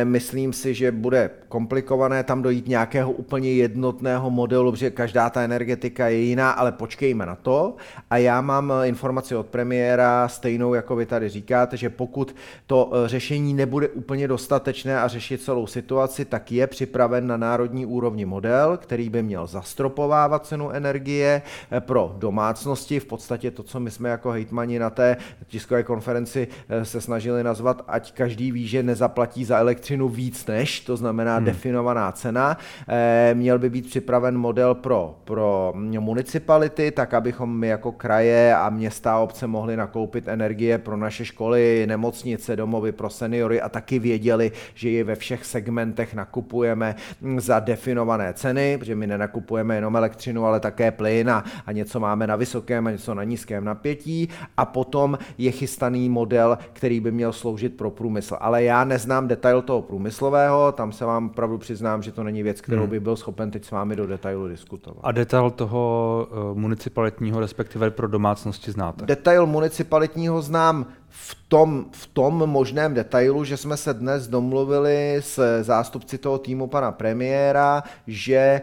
Myslím 0.05 0.53
si, 0.53 0.75
že 0.75 0.93
bude 0.93 1.31
komplikované 1.49 2.25
tam 2.25 2.43
dojít 2.43 2.69
nějakého 2.69 3.13
úplně 3.13 3.53
jednotného 3.53 4.31
modelu, 4.31 4.73
protože 4.73 4.91
každá 4.91 5.31
ta 5.31 5.43
energetika 5.43 6.09
je 6.09 6.19
jiná, 6.19 6.51
ale 6.51 6.73
počkejme 6.73 7.27
na 7.27 7.35
to. 7.35 7.77
A 8.11 8.17
já 8.17 8.41
mám 8.41 8.73
informaci 8.85 9.37
od 9.37 9.47
premiéra 9.47 10.29
stejnou, 10.29 10.75
jako 10.75 10.97
vy 10.97 11.07
tady 11.07 11.29
říkáte, 11.29 11.77
že 11.77 11.91
pokud 11.91 12.37
to 12.67 12.93
řešení 13.07 13.55
nebude 13.55 13.89
úplně 13.89 14.29
dostatečné 14.29 15.01
a 15.01 15.09
řešit 15.09 15.43
celou 15.43 15.67
situaci, 15.67 16.25
tak 16.25 16.53
je 16.53 16.67
připraven 16.67 17.27
na 17.27 17.37
národní 17.37 17.87
úrovni 17.87 18.27
model, 18.35 18.77
který 18.77 19.11
by 19.11 19.23
měl 19.23 19.47
zastropovávat 19.47 20.47
cenu 20.47 20.71
energie 20.71 21.43
eh, 21.71 21.81
pro 21.81 22.15
domácnosti. 22.19 23.01
V 23.01 23.05
podstatě 23.05 23.51
to, 23.51 23.63
co 23.63 23.81
my 23.81 23.91
jsme 23.91 24.09
jako 24.09 24.31
hejtmani 24.31 24.79
na 24.79 24.91
té 24.91 25.17
tiskové 25.47 25.83
konferenci 25.83 26.49
eh, 26.69 26.85
se 26.85 27.01
snažili 27.01 27.45
nazvat, 27.45 27.85
ať 27.89 28.13
každý 28.13 28.53
ví, 28.53 28.67
že 28.67 28.83
nezaplatí 28.83 29.45
za 29.45 29.59
elektřinu 29.59 30.09
víc 30.09 30.47
než, 30.47 30.81
to 30.81 30.97
znamená 30.97 31.37
hmm. 31.37 31.45
definovaná 31.45 32.13
cena. 32.13 32.59
Eh, 32.89 33.35
měl 33.35 33.59
by 33.59 33.71
být 33.71 33.87
připraven 33.87 34.39
model 34.39 34.75
pro, 34.75 35.17
pro 35.25 35.73
municipality, 35.77 36.91
tak 36.91 37.15
abychom 37.15 37.59
my 37.59 37.69
jako 37.69 37.93
kraje 37.93 38.57
a 38.57 38.71
města 38.71 39.15
a 39.15 39.19
obce 39.19 39.47
mohli 39.47 39.77
nakoupit 39.77 40.29
energie 40.29 40.79
pro 40.79 40.97
naše 40.97 41.25
školy, 41.25 41.87
nemocnice, 41.87 42.57
domovy 42.57 42.93
pro 42.93 43.11
seniory 43.11 43.61
a 43.61 43.69
taky 43.69 43.99
věděli, 43.99 44.53
že 44.75 44.91
je 44.91 45.05
ve 45.05 45.15
všech 45.15 45.45
segmentech 45.45 46.15
nakupujeme 46.15 46.95
za 47.39 47.61
definované 47.61 48.24
ceny, 48.33 48.79
protože 48.79 48.95
my 48.95 49.07
nenakupujeme 49.07 49.75
jenom 49.75 49.97
elektřinu, 49.97 50.47
ale 50.47 50.61
také 50.61 50.91
plyn 50.91 51.31
a, 51.31 51.45
a 51.67 51.73
něco 51.73 52.01
máme 52.01 52.27
na 52.27 52.37
vysokém 52.37 52.87
a 52.87 52.91
něco 52.91 53.15
na 53.15 53.25
nízkém 53.25 53.65
napětí 53.65 54.29
a 54.57 54.65
potom 54.65 55.19
je 55.39 55.51
chystaný 55.51 56.09
model, 56.09 56.59
který 56.73 57.01
by 57.01 57.13
měl 57.13 57.33
sloužit 57.33 57.77
pro 57.77 57.91
průmysl. 57.91 58.37
Ale 58.41 58.65
já 58.65 58.85
neznám 58.85 59.29
detail 59.29 59.63
toho 59.63 59.83
průmyslového, 59.83 60.73
tam 60.73 60.93
se 60.93 61.05
vám 61.05 61.27
opravdu 61.27 61.59
přiznám, 61.59 62.03
že 62.03 62.13
to 62.13 62.23
není 62.23 62.43
věc, 62.43 62.61
kterou 62.61 62.83
hmm. 62.83 62.91
by 62.91 63.01
byl 63.01 63.17
schopen 63.17 63.51
teď 63.51 63.65
s 63.65 63.71
vámi 63.71 63.97
do 63.97 64.07
detailu 64.07 64.49
diskutovat. 64.49 65.01
A 65.03 65.13
detail 65.13 65.51
toho 65.51 66.27
uh, 66.31 66.59
municipalitního, 66.59 67.41
respektive 67.41 67.91
pro 67.91 68.09
domácnosti 68.09 68.71
znáte? 68.71 69.07
Detail 69.07 69.47
municipalitního 69.47 70.43
znám 70.43 70.87
v 71.17 71.37
tom, 71.49 71.87
v 71.91 72.07
tom 72.07 72.47
možném 72.47 72.95
detailu, 72.95 73.45
že 73.45 73.57
jsme 73.57 73.77
se 73.77 73.95
dnes 73.95 74.29
domluvili 74.29 75.17
s 75.21 75.63
zástupci 75.63 76.19
toho 76.19 76.39
týmu 76.39 76.67
pana 76.67 76.93
premiéra, 76.93 77.83
že 78.07 78.35
e, 78.37 78.61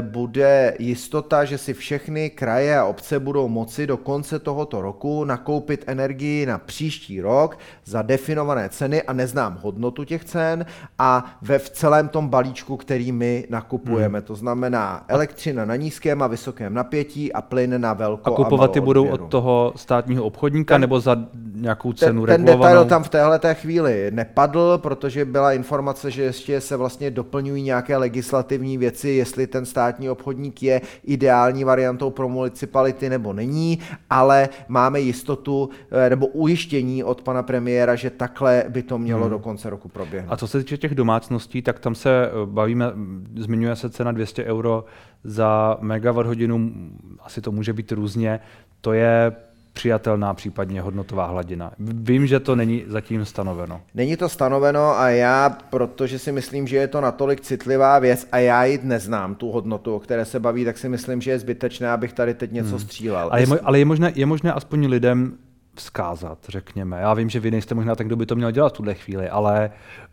bude 0.00 0.74
jistota, 0.78 1.44
že 1.44 1.58
si 1.58 1.74
všechny 1.74 2.30
kraje 2.30 2.78
a 2.78 2.84
obce 2.84 3.20
budou 3.20 3.48
moci 3.48 3.86
do 3.86 3.96
konce 3.96 4.38
tohoto 4.38 4.82
roku 4.82 5.24
nakoupit 5.24 5.84
energii 5.86 6.46
na 6.46 6.58
příští 6.58 7.20
rok 7.20 7.58
za 7.84 8.02
definované 8.02 8.68
ceny 8.68 9.02
a 9.02 9.12
neznám 9.12 9.58
hodnotu 9.62 10.04
těch 10.04 10.24
cen 10.24 10.66
a 10.98 11.38
ve 11.42 11.58
v 11.58 11.70
celém 11.70 12.08
tom 12.08 12.28
balíčku, 12.28 12.76
který 12.76 13.12
my 13.12 13.46
nakupujeme. 13.50 14.18
Hmm. 14.18 14.26
To 14.26 14.34
znamená 14.34 15.04
elektřina 15.08 15.64
na 15.64 15.76
nízkém 15.76 16.22
a 16.22 16.26
vysokém 16.26 16.74
napětí 16.74 17.32
a 17.32 17.42
plyn 17.42 17.80
na 17.80 17.92
velko 17.92 18.32
a 18.32 18.36
kupovat 18.36 18.76
a 18.76 18.80
budou 18.80 19.08
od 19.08 19.28
toho 19.28 19.72
státního 19.76 20.24
obchodníka 20.24 20.74
ten, 20.74 20.80
nebo 20.80 21.00
za 21.00 21.16
nějakou 21.54 21.91
cenu 21.94 22.26
ten, 22.26 22.44
ten 22.44 22.44
detail 22.44 22.84
tam 22.84 23.02
v 23.02 23.08
téhle 23.08 23.38
té 23.38 23.54
chvíli 23.54 24.10
nepadl, 24.10 24.78
protože 24.78 25.24
byla 25.24 25.52
informace, 25.52 26.10
že 26.10 26.22
ještě 26.22 26.60
se 26.60 26.76
vlastně 26.76 27.10
doplňují 27.10 27.62
nějaké 27.62 27.96
legislativní 27.96 28.78
věci, 28.78 29.08
jestli 29.08 29.46
ten 29.46 29.66
státní 29.66 30.10
obchodník 30.10 30.62
je 30.62 30.80
ideální 31.04 31.64
variantou 31.64 32.10
pro 32.10 32.28
municipality 32.28 33.10
nebo 33.10 33.32
není, 33.32 33.78
ale 34.10 34.48
máme 34.68 35.00
jistotu 35.00 35.70
eh, 35.90 36.10
nebo 36.10 36.26
ujištění 36.26 37.04
od 37.04 37.22
pana 37.22 37.42
premiéra, 37.42 37.94
že 37.94 38.10
takhle 38.10 38.64
by 38.68 38.82
to 38.82 38.98
mělo 38.98 39.20
hmm. 39.20 39.30
do 39.30 39.38
konce 39.38 39.70
roku 39.70 39.88
proběhnout. 39.88 40.32
A 40.32 40.36
co 40.36 40.48
se 40.48 40.58
týče 40.58 40.76
těch 40.76 40.94
domácností, 40.94 41.62
tak 41.62 41.78
tam 41.78 41.94
se 41.94 42.26
eh, 42.26 42.30
bavíme, 42.44 42.92
zmiňuje 43.36 43.76
se 43.76 43.90
cena 43.90 44.12
200 44.12 44.44
euro 44.44 44.84
za 45.24 45.76
megawatt 45.80 46.26
hodinu, 46.26 46.70
asi 47.20 47.40
to 47.40 47.52
může 47.52 47.72
být 47.72 47.92
různě, 47.92 48.40
to 48.80 48.92
je 48.92 49.32
přijatelná 49.72 50.34
případně 50.34 50.80
hodnotová 50.80 51.26
hladina. 51.26 51.72
Vím, 51.78 52.26
že 52.26 52.40
to 52.40 52.56
není 52.56 52.84
zatím 52.86 53.24
stanoveno. 53.24 53.80
Není 53.94 54.16
to 54.16 54.28
stanoveno 54.28 54.98
a 54.98 55.08
já, 55.08 55.50
protože 55.70 56.18
si 56.18 56.32
myslím, 56.32 56.66
že 56.66 56.76
je 56.76 56.88
to 56.88 57.00
natolik 57.00 57.40
citlivá 57.40 57.98
věc 57.98 58.28
a 58.32 58.38
já 58.38 58.64
ji 58.64 58.80
neznám, 58.82 59.34
tu 59.34 59.50
hodnotu, 59.50 59.94
o 59.94 60.00
které 60.00 60.24
se 60.24 60.40
baví, 60.40 60.64
tak 60.64 60.78
si 60.78 60.88
myslím, 60.88 61.20
že 61.20 61.30
je 61.30 61.38
zbytečné, 61.38 61.90
abych 61.90 62.12
tady 62.12 62.34
teď 62.34 62.52
něco 62.52 62.70
hmm. 62.70 62.78
střílel. 62.78 63.28
Ale 63.30 63.40
je, 63.40 63.46
mo- 63.46 63.60
ale 63.62 63.78
je 63.78 63.84
možné, 63.84 64.12
je 64.14 64.26
možné 64.26 64.52
aspoň 64.52 64.86
lidem 64.86 65.38
vzkázat, 65.74 66.38
řekněme. 66.48 67.00
Já 67.00 67.14
vím, 67.14 67.30
že 67.30 67.40
vy 67.40 67.50
nejste 67.50 67.74
možná 67.74 67.94
ten, 67.94 68.06
kdo 68.06 68.16
by 68.16 68.26
to 68.26 68.36
měl 68.36 68.50
dělat 68.50 68.72
v 68.72 68.76
tuhle 68.76 68.94
chvíli, 68.94 69.28
ale 69.28 69.70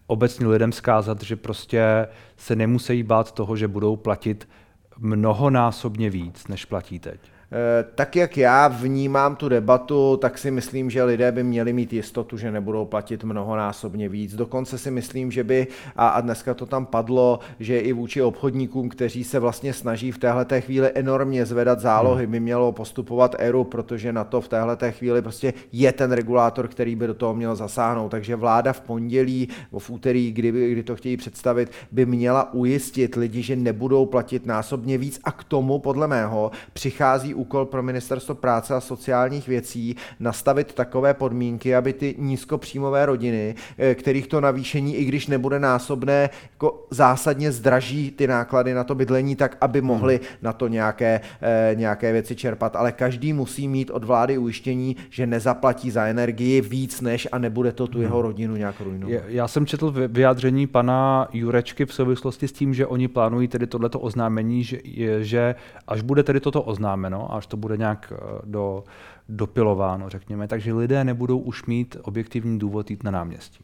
obecně 0.08 0.48
lidem 0.48 0.72
vzkázat, 0.72 1.24
že 1.24 1.36
prostě 1.36 2.08
se 2.38 2.56
nemusí 2.56 3.04
bát 3.04 3.32
toho, 3.32 3.56
že 3.56 3.67
budou 3.67 3.95
platit 3.95 4.50
mnohonásobně 4.98 6.10
víc, 6.10 6.48
než 6.48 6.65
platí 6.65 7.00
teď. 7.00 7.19
Eh, 7.51 7.85
tak 7.95 8.15
jak 8.15 8.38
já 8.38 8.67
vnímám 8.67 9.35
tu 9.35 9.49
debatu, 9.49 10.17
tak 10.17 10.38
si 10.38 10.51
myslím, 10.51 10.89
že 10.89 11.03
lidé 11.03 11.31
by 11.31 11.43
měli 11.43 11.73
mít 11.73 11.93
jistotu, 11.93 12.38
že 12.38 12.51
nebudou 12.51 12.85
platit 12.85 13.23
mnohonásobně 13.23 14.09
víc. 14.09 14.35
Dokonce 14.35 14.77
si 14.77 14.91
myslím, 14.91 15.31
že 15.31 15.43
by, 15.43 15.67
a, 15.95 16.21
dneska 16.21 16.53
to 16.53 16.65
tam 16.65 16.85
padlo, 16.85 17.39
že 17.59 17.79
i 17.79 17.93
vůči 17.93 18.21
obchodníkům, 18.21 18.89
kteří 18.89 19.23
se 19.23 19.39
vlastně 19.39 19.73
snaží 19.73 20.12
v 20.12 20.17
téhle 20.17 20.45
chvíli 20.62 20.91
enormně 20.95 21.45
zvedat 21.45 21.79
zálohy, 21.79 22.23
hmm. 22.23 22.31
by 22.31 22.39
mělo 22.39 22.71
postupovat 22.71 23.35
ERU, 23.39 23.63
protože 23.63 24.13
na 24.13 24.23
to 24.23 24.41
v 24.41 24.47
téhle 24.47 24.77
chvíli 24.91 25.21
prostě 25.21 25.53
je 25.71 25.91
ten 25.91 26.12
regulátor, 26.12 26.67
který 26.67 26.95
by 26.95 27.07
do 27.07 27.13
toho 27.13 27.35
měl 27.35 27.55
zasáhnout. 27.55 28.09
Takže 28.09 28.35
vláda 28.35 28.73
v 28.73 28.81
pondělí, 28.81 29.47
v 29.77 29.89
úterý, 29.89 30.31
kdy, 30.31 30.51
kdy 30.51 30.83
to 30.83 30.95
chtějí 30.95 31.17
představit, 31.17 31.71
by 31.91 32.05
měla 32.05 32.53
ujistit 32.53 33.15
lidi, 33.15 33.41
že 33.41 33.55
nebudou 33.55 34.05
platit 34.05 34.45
násobně 34.45 34.97
víc 34.97 35.19
a 35.23 35.31
k 35.31 35.43
tomu, 35.43 35.79
podle 35.79 36.07
mého, 36.07 36.51
přichází 36.73 37.38
úkol 37.39 37.65
pro 37.65 37.84
ministerstvo 37.84 38.36
práce 38.36 38.75
a 38.75 38.82
sociálních 38.82 39.47
věcí 39.47 39.95
nastavit 40.19 40.73
takové 40.73 41.13
podmínky, 41.13 41.75
aby 41.75 41.93
ty 41.93 42.15
nízkopříjmové 42.17 43.06
rodiny, 43.06 43.56
eh, 43.78 43.95
kterých 43.95 44.28
to 44.28 44.41
navýšení, 44.41 44.95
i 44.95 45.06
když 45.06 45.28
nebude 45.28 45.60
násobné, 45.60 46.30
jako 46.52 46.88
zásadně 46.89 47.52
zdraží 47.52 48.12
ty 48.12 48.28
náklady 48.28 48.73
na 48.73 48.84
to 48.84 48.95
bydlení, 48.95 49.36
tak 49.36 49.58
aby 49.62 49.82
mohli 49.82 50.15
hmm. 50.15 50.25
na 50.41 50.54
to 50.54 50.67
nějaké, 50.67 51.21
eh, 51.41 51.75
nějaké 51.75 52.12
věci 52.12 52.36
čerpat. 52.36 52.75
Ale 52.75 52.91
každý 52.91 53.34
musí 53.34 53.67
mít 53.67 53.89
od 53.89 54.04
vlády 54.04 54.38
ujištění, 54.38 54.95
že 55.10 55.28
nezaplatí 55.28 55.91
za 55.91 56.06
energii 56.06 56.62
víc 56.62 57.02
než 57.02 57.28
a 57.32 57.38
nebude 57.38 57.71
to 57.71 57.88
tu 57.88 57.97
hmm. 57.97 58.04
jeho 58.04 58.21
rodinu 58.21 58.56
nějak 58.56 58.82
ruinovat. 58.82 59.23
Já 59.28 59.47
jsem 59.47 59.65
četl 59.65 59.93
vyjádření 60.08 60.67
pana 60.67 61.28
Jurečky 61.34 61.86
v 61.86 61.93
souvislosti 61.93 62.47
s 62.47 62.52
tím, 62.52 62.73
že 62.73 62.88
oni 62.88 63.08
plánují 63.08 63.47
tedy 63.47 63.67
tohleto 63.67 63.99
oznámení, 63.99 64.63
že, 64.63 64.78
že 65.19 65.56
až 65.88 66.02
bude 66.02 66.23
tedy 66.23 66.39
toto 66.39 66.62
oznámeno, 66.62 67.29
až 67.36 67.48
to 67.48 67.58
bude 67.58 67.78
nějak 67.78 68.13
eh, 68.15 68.42
do, 68.46 68.84
dopilováno, 69.30 70.10
řekněme. 70.10 70.48
Takže 70.48 70.74
lidé 70.74 71.04
nebudou 71.04 71.38
už 71.39 71.65
mít 71.65 71.98
objektivní 72.02 72.60
důvod 72.60 72.92
jít 72.92 73.04
na 73.04 73.12
náměstí. 73.12 73.60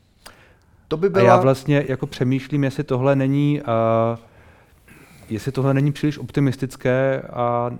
To 0.87 0.97
by 0.97 1.09
byla... 1.09 1.23
A 1.23 1.27
já 1.27 1.37
vlastně 1.41 1.85
jako 1.87 2.07
přemýšlím, 2.07 2.63
jestli 2.63 2.83
tohle 2.83 3.15
není, 3.15 3.61
uh, 3.61 4.19
jestli 5.29 5.51
tohle 5.51 5.73
není 5.73 5.91
příliš 5.91 6.17
optimistické 6.17 7.21
a 7.21 7.71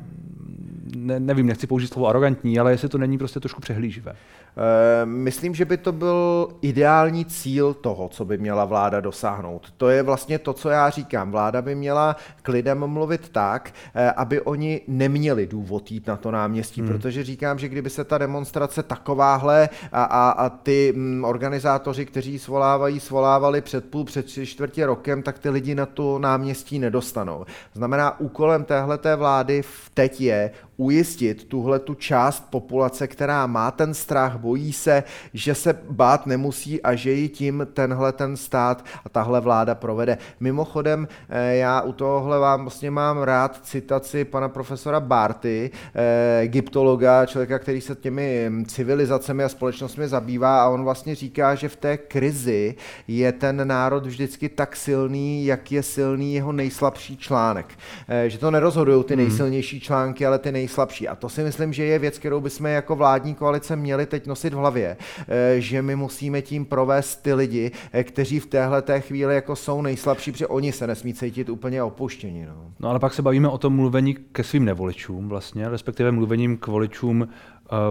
ne, 0.96 1.20
nevím, 1.20 1.48
nechci 1.48 1.68
použít 1.68 1.88
slovo 1.88 2.08
arrogantní, 2.08 2.60
ale 2.60 2.72
jestli 2.72 2.90
to 2.90 2.98
není 2.98 3.18
prostě 3.18 3.40
trošku 3.40 3.62
přehlíživé. 3.62 4.16
Eh, 4.58 5.06
myslím, 5.06 5.56
že 5.56 5.66
by 5.66 5.78
to 5.78 5.92
byl 5.92 6.50
ideální 6.62 7.26
cíl 7.26 7.74
toho, 7.74 8.10
co 8.10 8.26
by 8.26 8.38
měla 8.38 8.66
vláda 8.66 9.00
dosáhnout. 9.00 9.74
To 9.78 9.90
je 9.90 10.04
vlastně 10.04 10.40
to, 10.40 10.54
co 10.54 10.70
já 10.70 10.90
říkám. 10.90 11.32
Vláda 11.32 11.62
by 11.62 11.76
měla 11.76 12.16
k 12.42 12.48
lidem 12.48 12.88
mluvit 12.88 13.30
tak, 13.30 13.74
eh, 13.96 14.12
aby 14.12 14.42
oni 14.42 14.82
neměli 14.88 15.48
důvod 15.48 15.92
jít 15.92 16.08
na 16.08 16.18
to 16.18 16.32
náměstí, 16.32 16.82
hmm. 16.82 16.90
protože 16.90 17.24
říkám, 17.24 17.60
že 17.60 17.70
kdyby 17.70 17.90
se 17.90 18.04
ta 18.04 18.18
demonstrace 18.18 18.84
takováhle 18.84 19.70
a, 19.92 20.04
a, 20.04 20.30
a 20.30 20.50
ty 20.50 20.94
mm, 20.96 21.24
organizátoři, 21.26 22.06
kteří 22.06 22.40
svolávají, 22.40 23.00
svolávali 23.00 23.62
před 23.62 23.90
půl, 23.90 24.04
před 24.04 24.26
tři 24.26 24.46
čtvrtě 24.46 24.86
rokem, 24.86 25.24
tak 25.24 25.40
ty 25.40 25.50
lidi 25.50 25.76
na 25.76 25.86
to 25.86 26.20
náměstí 26.20 26.80
nedostanou. 26.80 27.46
Znamená, 27.74 28.20
úkolem 28.20 28.64
téhleté 28.64 29.16
vlády 29.16 29.62
teď 29.94 30.22
je 30.22 30.52
ujistit 30.78 31.44
tuhle 31.44 31.80
tu 31.80 31.94
část 31.94 32.48
populace, 32.50 33.08
která 33.08 33.48
má 33.48 33.72
ten 33.72 33.94
strach, 33.94 34.38
bojí 34.38 34.74
se, 34.74 35.04
že 35.34 35.56
se 35.56 35.80
bát 35.90 36.26
nemusí 36.26 36.82
a 36.82 36.96
že 36.96 37.12
ji 37.12 37.30
tím 37.30 37.68
tenhle 37.74 38.12
ten 38.12 38.38
stát 38.38 38.86
a 39.06 39.10
tahle 39.10 39.42
vláda 39.42 39.76
provede. 39.76 40.18
Mimochodem, 40.40 41.08
eh, 41.30 41.56
já 41.56 41.82
u 41.82 41.92
tohohle 41.92 42.40
vám 42.40 42.62
vlastně 42.62 42.92
mám 42.92 43.18
rád 43.18 43.60
citaci 43.64 44.26
pana 44.26 44.50
profesora 44.50 45.00
Barty, 45.00 45.72
eh, 45.96 46.40
egyptologa, 46.40 47.26
člověka, 47.26 47.60
který 47.60 47.82
se 47.82 47.96
těmi 47.96 48.46
hm, 48.50 48.66
civilizacemi 48.66 49.44
a 49.44 49.50
společnostmi 49.50 50.08
zabývá 50.08 50.64
a 50.64 50.70
on 50.70 50.84
vlastně 50.84 51.16
říká, 51.16 51.56
že 51.56 51.70
v 51.70 51.76
té 51.76 51.98
krizi 51.98 52.76
je 53.08 53.32
ten 53.32 53.68
národ 53.68 54.06
vždycky 54.06 54.50
tak 54.50 54.76
silný, 54.76 55.46
jak 55.46 55.72
je 55.72 55.84
silný 55.84 56.34
jeho 56.34 56.52
nejslabší 56.52 57.18
článek. 57.18 57.66
Eh, 58.08 58.30
že 58.30 58.38
to 58.38 58.52
nerozhodují 58.52 59.04
ty 59.04 59.14
hmm. 59.14 59.24
nejsilnější 59.24 59.80
články, 59.80 60.26
ale 60.26 60.40
ty 60.40 60.52
nejslabší. 60.66 61.08
A 61.08 61.16
to 61.16 61.30
si 61.30 61.44
myslím, 61.44 61.74
že 61.74 61.84
je 61.84 62.00
věc, 62.00 62.18
kterou 62.18 62.42
bychom 62.42 62.66
jako 62.66 62.96
vládní 62.96 63.36
koalice 63.36 63.76
měli 63.76 64.06
teď 64.06 64.28
nosit 64.28 64.54
v 64.54 64.58
hlavě, 64.58 64.98
eh, 65.28 65.62
že 65.62 65.82
my 65.82 65.96
musíme 65.96 66.42
tím 66.42 66.66
provést 66.66 67.22
ty 67.22 67.34
lidi, 67.34 67.72
eh, 67.94 68.04
kteří 68.04 68.40
v 68.40 68.46
téhle 68.46 68.82
té 68.82 69.02
chvíli 69.02 69.36
jako 69.36 69.56
jsou 69.56 69.82
nejslabší, 69.82 70.32
protože 70.32 70.48
oni 70.48 70.72
se 70.72 70.88
nesmí 70.88 71.14
cítit 71.14 71.50
úplně 71.50 71.84
opuštěni. 71.84 72.46
No. 72.46 72.74
no 72.80 72.90
ale 72.90 73.00
pak 73.00 73.14
se 73.14 73.22
bavíme 73.22 73.50
o 73.50 73.58
tom 73.58 73.76
mluvení 73.76 74.14
ke 74.14 74.44
svým 74.44 74.66
nevoličům 74.66 75.30
vlastně, 75.30 75.70
respektive 75.70 76.12
mluvením 76.12 76.58
k 76.58 76.68
voličům 76.68 77.22
uh, 77.22 77.28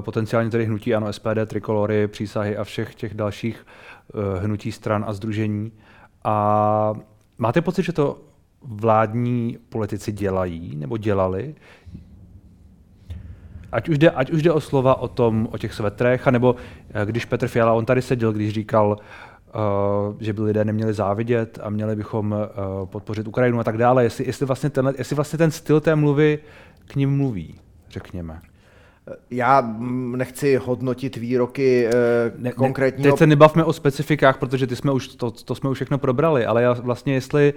potenciálně 0.01 0.51
tedy 0.51 0.65
hnutí 0.65 0.95
ANO, 0.95 1.13
SPD, 1.13 1.47
Trikolory, 1.47 2.09
přísahy 2.09 2.57
a 2.57 2.65
všech 2.65 2.95
těch 2.95 3.15
dalších 3.15 3.67
hnutí 4.41 4.73
stran 4.73 5.05
a 5.07 5.13
združení. 5.13 5.73
A 6.25 6.95
máte 7.39 7.61
pocit, 7.63 7.83
že 7.83 7.93
to 7.93 8.21
vládní 8.65 9.59
politici 9.69 10.13
dělají 10.13 10.77
nebo 10.77 10.97
dělali, 10.97 11.55
ať 13.75 13.89
už, 13.89 13.99
jde, 13.99 14.11
ať 14.11 14.31
už 14.31 14.43
jde 14.43 14.53
o 14.53 14.61
slova 14.61 14.95
o 14.95 15.09
tom, 15.09 15.49
o 15.53 15.59
těch 15.59 15.75
svetrech, 15.75 16.27
anebo 16.27 16.57
eh, 16.95 17.07
když 17.07 17.25
Petr 17.25 17.49
Fiala, 17.49 17.73
on 17.73 17.85
tady 17.85 18.03
seděl, 18.03 18.33
když 18.33 18.53
říkal, 18.53 18.97
Uh, 19.55 20.17
že 20.21 20.33
by 20.33 20.43
lidé 20.43 20.65
neměli 20.65 20.93
závidět 20.93 21.59
a 21.63 21.71
měli 21.71 21.97
bychom 21.97 22.33
uh, 22.33 22.87
podpořit 22.87 23.29
Ukrajinu 23.29 23.61
a 23.61 23.65
tak 23.65 23.79
dále. 23.79 24.05
Jestli, 24.05 24.27
jestli, 24.27 24.47
vlastně 24.47 24.71
tenhle, 24.71 24.95
jestli 24.99 25.17
vlastně 25.17 25.37
ten 25.37 25.51
styl 25.51 25.81
té 25.81 25.97
mluvy 25.97 26.39
k 26.87 26.97
ním 26.97 27.17
mluví, 27.17 27.55
řekněme. 27.91 28.41
Já 29.31 29.61
mm, 29.61 30.17
nechci 30.17 30.57
hodnotit 30.57 31.17
výroky 31.17 31.89
ne, 32.37 32.53
konkrétního... 32.53 33.07
Ne, 33.07 33.13
teď 33.13 33.19
se 33.19 33.27
nebavme 33.27 33.65
o 33.65 33.73
specifikách, 33.73 34.39
protože 34.39 34.67
ty 34.67 34.77
jsme 34.77 34.93
už, 34.93 35.09
to, 35.09 35.31
to 35.31 35.55
jsme 35.55 35.71
už 35.71 35.79
všechno 35.79 35.99
probrali, 35.99 36.47
ale 36.47 36.63
já 36.63 36.73
vlastně 36.73 37.15
jestli 37.15 37.55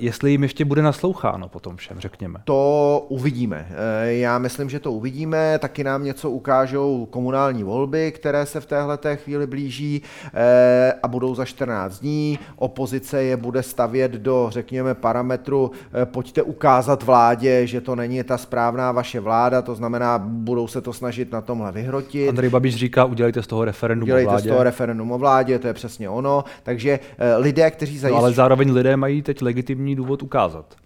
jestli 0.00 0.30
jim 0.30 0.42
ještě 0.42 0.64
bude 0.64 0.82
nasloucháno 0.82 1.48
po 1.48 1.60
tom 1.60 1.76
všem, 1.76 2.00
řekněme. 2.00 2.40
To 2.44 3.06
uvidíme. 3.08 3.68
Eh, 3.70 4.12
já 4.12 4.38
myslím, 4.38 4.70
že 4.70 4.80
to 4.80 4.92
uvidíme. 4.92 5.58
Taky 5.58 5.84
nám 5.84 6.04
něco 6.04 6.30
ukážou 6.30 7.06
komunální 7.10 7.62
volby, 7.62 8.12
které 8.12 8.46
se 8.46 8.60
v 8.60 8.66
téhle 8.66 8.98
chvíli 9.14 9.46
blíží 9.46 10.02
eh, 10.34 10.92
a 11.02 11.08
budou 11.08 11.34
za 11.34 11.44
14 11.44 12.00
dní. 12.00 12.38
Opozice 12.56 13.22
je 13.22 13.36
bude 13.36 13.62
stavět 13.62 14.12
do, 14.12 14.46
řekněme, 14.50 14.94
parametru 14.94 15.70
pojďte 16.04 16.42
ukázat 16.42 17.02
vládě, 17.02 17.66
že 17.66 17.80
to 17.80 17.96
není 17.96 18.22
ta 18.22 18.38
správná 18.38 18.92
vaše 18.92 19.20
vláda, 19.20 19.62
to 19.62 19.74
znamená, 19.74 20.18
budou 20.18 20.68
se 20.68 20.80
to 20.80 20.92
snažit 20.92 21.32
na 21.32 21.40
tomhle 21.40 21.72
vyhrotit. 21.72 22.28
Andrej 22.28 22.50
Babiš 22.50 22.76
říká, 22.76 23.04
udělejte 23.04 23.42
z 23.42 23.46
toho 23.46 23.64
referendum 23.64 24.02
udělejte 24.02 24.28
o 24.28 24.30
vládě. 24.30 24.48
z 24.48 24.52
toho 24.52 24.62
referendum 24.62 25.12
o 25.12 25.18
vládě, 25.18 25.58
to 25.58 25.66
je 25.66 25.74
přesně 25.74 26.08
ono. 26.08 26.44
Takže 26.62 26.98
lidé, 27.36 27.70
kteří 27.70 27.98
zajistí... 27.98 28.16
No, 28.16 28.24
ale 28.24 28.32
zároveň 28.32 28.72
lidé 28.72 28.96
mají 28.96 29.22
teď 29.22 29.42
legitimní 29.60 29.96
důvod 29.96 30.22
ukázat. 30.22 30.76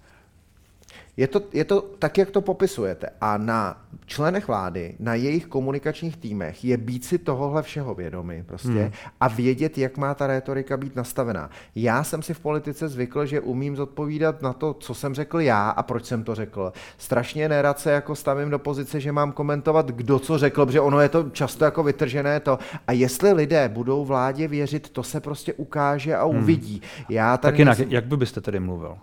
Je 1.16 1.27
to, 1.27 1.42
je 1.53 1.64
to 1.64 1.81
tak, 1.98 2.18
jak 2.18 2.31
to 2.31 2.40
popisujete. 2.40 3.09
A 3.20 3.38
na 3.38 3.85
členech 4.07 4.48
vlády, 4.48 4.94
na 4.98 5.14
jejich 5.14 5.46
komunikačních 5.46 6.16
týmech 6.16 6.64
je 6.64 6.77
být 6.77 7.05
si 7.05 7.18
tohohle 7.18 7.62
všeho 7.62 7.94
vědomí 7.94 8.42
prostě 8.46 8.68
hmm. 8.68 8.90
a 9.20 9.29
vědět, 9.29 9.79
jak 9.79 9.96
má 9.96 10.14
ta 10.14 10.27
retorika 10.27 10.77
být 10.77 10.96
nastavená. 10.96 11.50
Já 11.74 12.05
jsem 12.05 12.22
si 12.22 12.35
v 12.35 12.40
politice 12.40 12.88
zvykl, 12.88 13.27
že 13.27 13.40
umím 13.40 13.77
zodpovídat 13.77 14.42
na 14.42 14.53
to, 14.53 14.74
co 14.74 14.94
jsem 14.94 15.14
řekl 15.14 15.40
já 15.40 15.70
a 15.70 15.83
proč 15.83 16.05
jsem 16.05 16.24
to 16.24 16.35
řekl. 16.35 16.72
Strašně 16.98 17.48
nerad 17.48 17.79
se 17.79 17.90
jako 17.90 18.14
stavím 18.14 18.50
do 18.50 18.59
pozice, 18.59 19.00
že 19.00 19.12
mám 19.12 19.33
komentovat, 19.33 19.90
kdo 19.90 20.18
co 20.18 20.38
řekl, 20.38 20.66
protože 20.66 20.81
ono 20.81 21.00
je 21.00 21.09
to 21.09 21.31
často 21.31 21.64
jako 21.64 21.83
vytržené 21.83 22.40
to. 22.40 22.59
A 22.87 22.92
jestli 22.92 23.33
lidé 23.33 23.68
budou 23.68 24.05
vládě 24.05 24.48
věřit, 24.48 24.90
to 24.90 25.03
se 25.03 25.20
prostě 25.20 25.55
ukáže 25.55 26.16
a 26.16 26.24
hmm. 26.24 26.38
uvidí. 26.38 26.83
Já 27.09 27.37
tak 27.37 27.59
jinak, 27.59 27.79
jak 27.88 28.05
by 28.05 28.16
byste 28.16 28.40
tedy 28.40 28.61
mluvil? 28.61 28.96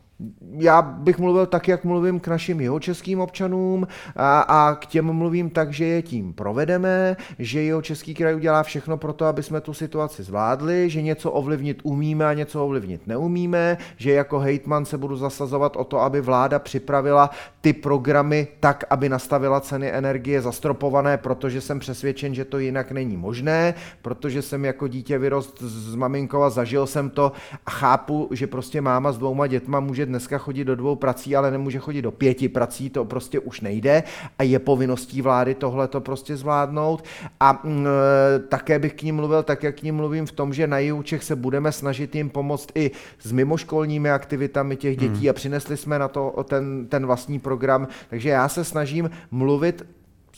Já 0.59 0.81
bych 0.81 1.19
mluvil 1.19 1.45
tak, 1.45 1.67
jak 1.67 1.83
mluvím 1.83 2.19
k 2.19 2.27
našim 2.27 2.61
jeho 2.61 2.79
českým 2.79 3.19
občanům 3.19 3.87
a, 4.15 4.39
a 4.39 4.75
k 4.75 4.85
těm 4.85 5.13
mluvím 5.13 5.49
tak, 5.49 5.73
že 5.73 5.85
je 5.85 6.01
tím 6.01 6.33
provedeme, 6.33 7.17
že 7.39 7.61
jeho 7.61 7.81
český 7.81 8.13
kraj 8.13 8.35
udělá 8.35 8.63
všechno 8.63 8.97
pro 8.97 9.13
to, 9.13 9.25
aby 9.25 9.43
jsme 9.43 9.61
tu 9.61 9.73
situaci 9.73 10.23
zvládli, 10.23 10.89
že 10.89 11.01
něco 11.01 11.31
ovlivnit 11.31 11.79
umíme 11.83 12.27
a 12.27 12.33
něco 12.33 12.65
ovlivnit 12.65 13.07
neumíme, 13.07 13.77
že 13.97 14.11
jako 14.11 14.39
hejtman 14.39 14.85
se 14.85 14.97
budu 14.97 15.15
zasazovat 15.15 15.75
o 15.75 15.83
to, 15.83 15.99
aby 15.99 16.21
vláda 16.21 16.59
připravila 16.59 17.29
ty 17.61 17.73
programy 17.73 18.47
tak, 18.59 18.83
aby 18.89 19.09
nastavila 19.09 19.61
ceny 19.61 19.91
energie 19.91 20.41
zastropované, 20.41 21.17
protože 21.17 21.61
jsem 21.61 21.79
přesvědčen, 21.79 22.35
že 22.35 22.45
to 22.45 22.57
jinak 22.57 22.91
není 22.91 23.17
možné, 23.17 23.73
protože 24.01 24.41
jsem 24.41 24.65
jako 24.65 24.87
dítě 24.87 25.17
vyrost 25.17 25.61
z 25.61 25.95
maminkou 25.95 26.41
a 26.41 26.49
zažil 26.49 26.87
jsem 26.87 27.09
to 27.09 27.31
a 27.65 27.71
chápu, 27.71 28.29
že 28.31 28.47
prostě 28.47 28.81
máma 28.81 29.11
s 29.11 29.17
dvouma 29.17 29.47
dětma 29.47 29.79
může 29.79 30.05
dneska 30.11 30.37
chodit 30.37 30.63
do 30.63 30.75
dvou 30.75 30.95
prací, 30.95 31.35
ale 31.35 31.51
nemůže 31.51 31.79
chodit 31.79 32.01
do 32.01 32.11
pěti 32.11 32.49
prací, 32.49 32.89
to 32.89 33.05
prostě 33.05 33.39
už 33.39 33.61
nejde 33.61 34.03
a 34.39 34.43
je 34.43 34.59
povinností 34.59 35.21
vlády 35.21 35.55
tohle 35.55 35.87
to 35.87 36.01
prostě 36.01 36.37
zvládnout. 36.37 37.03
A 37.39 37.61
mm, 37.63 37.87
e, 37.87 38.39
také 38.39 38.79
bych 38.79 38.93
k 38.93 39.03
ním 39.03 39.15
mluvil 39.15 39.43
tak, 39.43 39.63
jak 39.63 39.79
k 39.79 39.83
ním 39.83 39.95
mluvím 39.95 40.25
v 40.25 40.31
tom, 40.31 40.53
že 40.53 40.67
na 40.67 40.79
jihu 40.79 41.03
Čech 41.03 41.23
se 41.23 41.35
budeme 41.35 41.71
snažit 41.71 42.15
jim 42.15 42.29
pomoct 42.29 42.69
i 42.75 42.91
s 43.19 43.31
mimoškolními 43.31 44.11
aktivitami 44.11 44.75
těch 44.75 44.97
dětí 44.97 45.21
hmm. 45.21 45.29
a 45.29 45.33
přinesli 45.33 45.77
jsme 45.77 45.99
na 45.99 46.07
to 46.07 46.45
ten, 46.47 46.87
ten 46.87 47.05
vlastní 47.05 47.39
program. 47.39 47.87
Takže 48.09 48.29
já 48.29 48.49
se 48.49 48.63
snažím 48.63 49.09
mluvit 49.31 49.85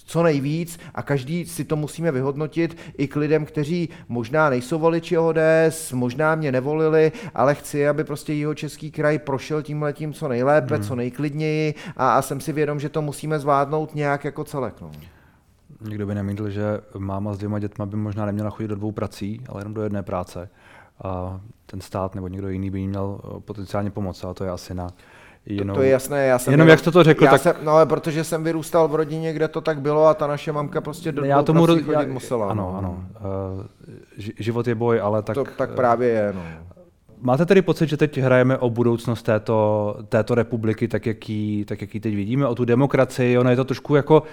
co 0.06 0.24
nejvíc 0.24 0.80
a 0.96 1.02
každý 1.02 1.46
si 1.46 1.66
to 1.66 1.76
musíme 1.76 2.12
vyhodnotit 2.12 2.78
i 2.98 3.08
k 3.08 3.16
lidem, 3.16 3.46
kteří 3.46 3.90
možná 4.08 4.50
nejsou 4.50 4.80
voliči 4.80 5.18
ODS, 5.18 5.92
možná 5.94 6.36
mě 6.36 6.52
nevolili, 6.52 7.12
ale 7.36 7.56
chci, 7.56 7.88
aby 7.88 8.04
prostě 8.04 8.34
jeho 8.34 8.56
český 8.56 8.92
kraj 8.92 9.20
prošel 9.20 9.62
tím 9.62 9.82
letím 9.82 10.14
co 10.14 10.28
nejlépe, 10.28 10.76
hmm. 10.76 10.84
co 10.84 10.96
nejklidněji 10.96 11.74
a, 11.98 12.16
a 12.18 12.22
jsem 12.22 12.40
si 12.40 12.54
vědom, 12.54 12.80
že 12.80 12.90
to 12.90 13.02
musíme 13.02 13.40
zvládnout 13.40 13.96
nějak 13.96 14.24
jako 14.26 14.44
celek. 14.44 14.82
No. 14.82 14.92
Nikdo 15.88 16.06
by 16.06 16.16
nemýdl, 16.16 16.50
že 16.50 16.64
máma 16.98 17.34
s 17.34 17.38
dvěma 17.38 17.60
dětma 17.60 17.86
by 17.86 17.98
možná 17.98 18.26
neměla 18.26 18.50
chodit 18.50 18.68
do 18.68 18.76
dvou 18.76 18.92
prací, 18.92 19.42
ale 19.50 19.62
jenom 19.62 19.74
do 19.74 19.82
jedné 19.82 20.04
práce. 20.04 20.50
A 21.04 21.42
ten 21.66 21.82
stát 21.82 22.16
nebo 22.16 22.28
někdo 22.28 22.50
jiný 22.50 22.70
by 22.70 22.80
jí 22.80 22.88
měl 22.88 23.20
potenciálně 23.40 23.92
pomoct, 23.92 24.24
ale 24.24 24.34
to 24.34 24.44
je 24.44 24.50
asi 24.50 24.74
na 24.74 24.88
Jenom, 25.46 25.76
to, 25.76 25.80
to 25.80 25.84
je 25.84 25.90
jasné, 25.90 26.26
já 26.26 26.40
jsem 26.40 26.52
jenom 26.52 26.68
jak 26.68 26.80
jste 26.80 26.92
to 26.92 27.04
řekl, 27.04 27.26
tak... 27.26 27.42
Jsem, 27.42 27.56
no 27.64 27.72
ale 27.72 27.86
protože 27.86 28.24
jsem 28.24 28.44
vyrůstal 28.44 28.88
v 28.88 28.96
rodině, 28.96 29.34
kde 29.34 29.48
to 29.48 29.62
tak 29.62 29.82
bylo 29.82 30.06
a 30.06 30.14
ta 30.14 30.28
naše 30.28 30.52
mamka 30.52 30.82
prostě 30.82 31.12
do 31.12 31.26
já 31.26 31.44
tomu 31.44 31.66
chodit 31.66 31.88
já, 31.92 32.06
musela. 32.08 32.50
Ano, 32.50 32.70
no. 32.72 32.78
ano. 32.78 33.04
Uh, 33.56 33.64
život 34.40 34.68
je 34.68 34.76
boj, 34.76 35.02
ale 35.02 35.22
tak... 35.22 35.36
To, 35.36 35.44
tak 35.58 35.72
právě 35.72 36.10
je, 36.10 36.34
no. 36.36 36.42
Máte 37.22 37.46
tedy 37.46 37.62
pocit, 37.62 37.90
že 37.90 37.98
teď 37.98 38.18
hrajeme 38.18 38.58
o 38.58 38.70
budoucnost 38.70 39.24
této, 39.24 39.98
této 40.10 40.36
republiky, 40.36 40.88
tak 40.88 41.06
jak, 41.06 41.30
ji, 41.30 41.66
tak 41.66 41.82
jak 41.82 41.94
ji 41.94 42.00
teď 42.00 42.16
vidíme, 42.16 42.48
o 42.48 42.56
tu 42.56 42.66
demokracii? 42.66 43.38
Ono 43.38 43.50
je 43.50 43.56
to 43.56 43.64
trošku 43.64 43.96
jako, 43.96 44.24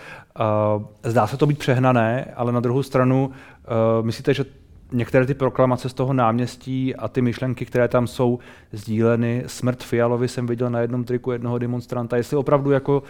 uh, 0.77 0.83
zdá 1.03 1.27
se 1.27 1.37
to 1.37 1.47
být 1.47 1.59
přehnané, 1.59 2.33
ale 2.37 2.53
na 2.53 2.61
druhou 2.61 2.83
stranu, 2.83 3.31
uh, 3.31 4.07
myslíte, 4.07 4.35
že 4.35 4.45
některé 4.93 5.27
ty 5.27 5.35
proklamace 5.35 5.89
z 5.89 5.95
toho 5.95 6.13
náměstí 6.13 6.97
a 6.97 7.09
ty 7.09 7.23
myšlenky, 7.23 7.67
které 7.67 7.89
tam 7.89 8.07
jsou 8.07 8.39
sdíleny, 8.73 9.45
smrt 9.47 9.83
Fialovi 9.83 10.29
jsem 10.29 10.47
viděl 10.47 10.71
na 10.71 10.81
jednom 10.81 11.05
triku 11.05 11.33
jednoho 11.33 11.59
demonstranta, 11.59 12.17
jestli 12.17 12.37
opravdu 12.37 12.71
jako 12.71 13.03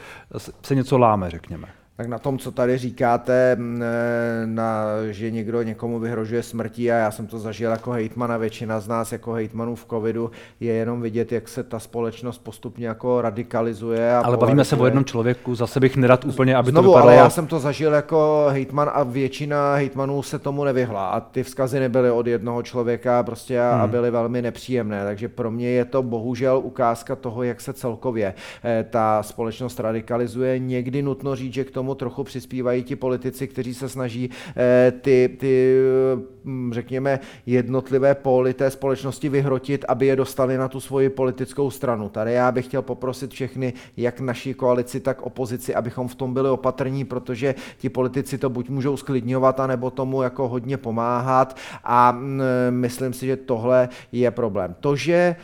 se 0.63 0.75
něco 0.75 0.99
láme, 0.99 1.31
řekněme 1.31 1.69
tak 2.01 2.09
na 2.09 2.19
tom, 2.19 2.39
co 2.39 2.53
tady 2.53 2.79
říkáte, 2.79 3.57
na, 4.45 4.85
že 5.11 5.31
někdo 5.31 5.63
někomu 5.63 5.99
vyhrožuje 5.99 6.43
smrtí 6.43 6.93
a 6.93 6.97
já 6.97 7.11
jsem 7.11 7.27
to 7.27 7.39
zažil 7.39 7.71
jako 7.71 7.91
hejtman 7.91 8.33
a 8.33 8.37
většina 8.37 8.81
z 8.81 8.89
nás 8.89 9.13
jako 9.13 9.33
hejtmanů 9.33 9.75
v 9.75 9.87
covidu 9.91 10.31
je 10.61 10.73
jenom 10.73 11.01
vidět, 11.01 11.33
jak 11.33 11.49
se 11.49 11.63
ta 11.63 11.79
společnost 11.79 12.39
postupně 12.39 12.87
jako 12.87 13.21
radikalizuje. 13.21 14.15
A 14.17 14.21
ale 14.21 14.37
bavíme 14.37 14.65
se 14.65 14.77
o 14.77 14.85
jednom 14.85 15.05
člověku, 15.05 15.55
zase 15.55 15.81
bych 15.81 15.97
nerad 15.97 16.25
úplně, 16.25 16.57
aby 16.57 16.71
Znovu, 16.71 16.87
to 16.87 16.91
vypadalo... 16.91 17.11
ale 17.11 17.17
já 17.17 17.31
jsem 17.31 17.47
to 17.47 17.59
zažil 17.59 17.93
jako 17.93 18.47
hejtman 18.51 18.91
a 18.95 19.03
většina 19.03 19.75
hejtmanů 19.75 20.23
se 20.23 20.39
tomu 20.39 20.65
nevyhla 20.65 21.09
a 21.09 21.21
ty 21.21 21.43
vzkazy 21.43 21.81
nebyly 21.81 22.11
od 22.11 22.27
jednoho 22.27 22.63
člověka 22.63 23.23
prostě 23.23 23.61
a, 23.61 23.73
hmm. 23.73 23.83
a 23.83 23.87
byly 23.87 24.11
velmi 24.11 24.43
nepříjemné, 24.43 25.05
takže 25.05 25.29
pro 25.29 25.51
mě 25.51 25.69
je 25.69 25.85
to 25.85 26.03
bohužel 26.03 26.61
ukázka 26.65 27.17
toho, 27.17 27.43
jak 27.43 27.61
se 27.61 27.73
celkově 27.73 28.35
eh, 28.65 28.87
ta 28.91 29.23
společnost 29.23 29.81
radikalizuje. 29.81 30.59
Někdy 30.59 31.03
nutno 31.03 31.37
říct, 31.37 31.55
že 31.55 31.65
k 31.65 31.71
tomu 31.71 31.90
tomu 31.91 31.99
trochu 31.99 32.25
přispívají 32.25 32.83
ti 32.83 32.97
politici, 32.97 33.49
kteří 33.49 33.75
se 33.75 33.89
snaží 33.89 34.31
eh, 34.57 34.93
ty, 35.01 35.37
ty 35.41 35.77
hm, 36.45 36.73
řekněme, 36.73 37.21
jednotlivé 37.47 38.15
póly 38.15 38.55
té 38.55 38.71
společnosti 38.71 39.29
vyhrotit, 39.29 39.85
aby 39.89 40.07
je 40.07 40.17
dostali 40.17 40.57
na 40.57 40.69
tu 40.69 40.81
svoji 40.81 41.11
politickou 41.11 41.71
stranu. 41.71 42.09
Tady 42.09 42.33
já 42.33 42.53
bych 42.53 42.65
chtěl 42.67 42.83
poprosit 42.83 43.31
všechny, 43.31 43.73
jak 43.97 44.21
naší 44.21 44.55
koalici, 44.55 45.01
tak 45.01 45.23
opozici, 45.23 45.75
abychom 45.75 46.09
v 46.09 46.15
tom 46.15 46.35
byli 46.35 46.51
opatrní, 46.51 47.05
protože 47.05 47.55
ti 47.79 47.89
politici 47.89 48.39
to 48.39 48.51
buď 48.51 48.69
můžou 48.69 48.97
sklidňovat, 48.97 49.61
anebo 49.61 49.91
tomu 49.91 50.23
jako 50.23 50.49
hodně 50.49 50.77
pomáhat 50.77 51.57
a 51.85 52.11
hm, 52.11 52.41
myslím 52.71 53.13
si, 53.13 53.27
že 53.27 53.37
tohle 53.37 53.89
je 54.13 54.31
problém. 54.31 54.75
To, 54.81 54.97
že 54.97 55.37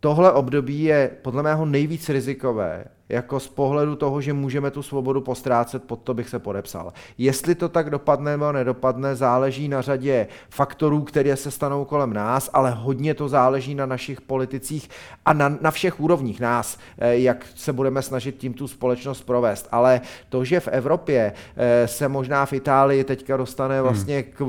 tohle 0.00 0.32
období 0.32 0.82
je 0.82 1.10
podle 1.22 1.42
mého 1.42 1.66
nejvíc 1.66 2.08
rizikové 2.08 2.99
jako 3.10 3.40
z 3.40 3.48
pohledu 3.48 3.96
toho, 3.96 4.20
že 4.20 4.32
můžeme 4.32 4.70
tu 4.70 4.82
svobodu 4.82 5.20
postrácet, 5.20 5.84
pod 5.84 6.00
to 6.00 6.14
bych 6.14 6.28
se 6.28 6.38
podepsal. 6.38 6.92
Jestli 7.18 7.54
to 7.54 7.68
tak 7.68 7.90
dopadne 7.90 8.30
nebo 8.30 8.52
nedopadne, 8.52 9.16
záleží 9.16 9.68
na 9.68 9.82
řadě 9.82 10.26
faktorů, 10.50 11.02
které 11.02 11.36
se 11.36 11.50
stanou 11.50 11.84
kolem 11.84 12.12
nás, 12.12 12.50
ale 12.52 12.70
hodně 12.70 13.14
to 13.14 13.28
záleží 13.28 13.74
na 13.74 13.86
našich 13.86 14.20
politicích 14.20 14.90
a 15.24 15.32
na, 15.32 15.56
na 15.60 15.70
všech 15.70 16.00
úrovních 16.00 16.40
nás, 16.40 16.78
eh, 16.98 17.16
jak 17.18 17.46
se 17.54 17.72
budeme 17.72 18.02
snažit 18.02 18.36
tím 18.36 18.54
tu 18.54 18.68
společnost 18.68 19.22
provést. 19.22 19.68
Ale 19.72 20.00
to, 20.28 20.44
že 20.44 20.60
v 20.60 20.68
Evropě 20.68 21.32
eh, 21.56 21.88
se 21.88 22.08
možná 22.08 22.46
v 22.46 22.52
Itálii 22.52 23.04
teďka 23.04 23.36
dostane 23.36 23.74
hmm. 23.74 23.82
vlastně 23.82 24.22
k 24.22 24.40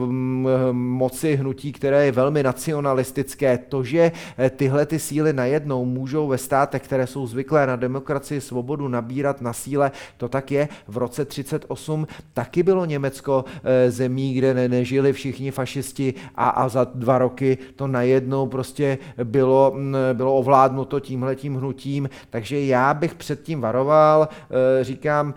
moci 0.72 1.36
hnutí, 1.36 1.72
které 1.72 2.06
je 2.06 2.12
velmi 2.12 2.44
nacionalistické, 2.44 3.58
to, 3.58 3.84
že 3.84 4.12
eh, 4.38 4.50
tyhle 4.50 4.86
ty 4.86 5.00
síly 5.00 5.34
najednou 5.34 5.86
můžou 5.86 6.28
ve 6.28 6.38
státech, 6.38 6.82
které 6.82 7.08
jsou 7.08 7.28
zvyklé 7.28 7.68
na 7.68 7.76
demokracii, 7.76 8.42
svobodu 8.52 8.88
nabírat 8.88 9.42
na 9.42 9.54
síle, 9.54 9.92
to 10.18 10.28
tak 10.28 10.52
je. 10.52 10.68
V 10.88 10.98
roce 10.98 11.26
38 11.26 12.08
taky 12.34 12.64
bylo 12.64 12.86
Německo 12.86 13.46
eh, 13.48 13.92
zemí, 13.92 14.34
kde 14.34 14.54
ne, 14.54 14.68
nežili 14.68 15.14
všichni 15.14 15.52
fašisti 15.52 16.14
a, 16.36 16.50
a 16.50 16.68
za 16.68 16.84
dva 16.84 17.18
roky 17.18 17.58
to 17.76 17.88
najednou 17.88 18.48
prostě 18.48 18.98
bylo, 19.24 19.72
mm, 19.76 19.96
bylo 20.14 20.36
ovládnuto 20.36 21.00
tímhletím 21.00 21.56
hnutím, 21.56 22.10
takže 22.30 22.60
já 22.60 22.94
bych 22.94 23.16
předtím 23.16 23.62
varoval, 23.62 24.28
eh, 24.28 24.84
říkám, 24.84 25.34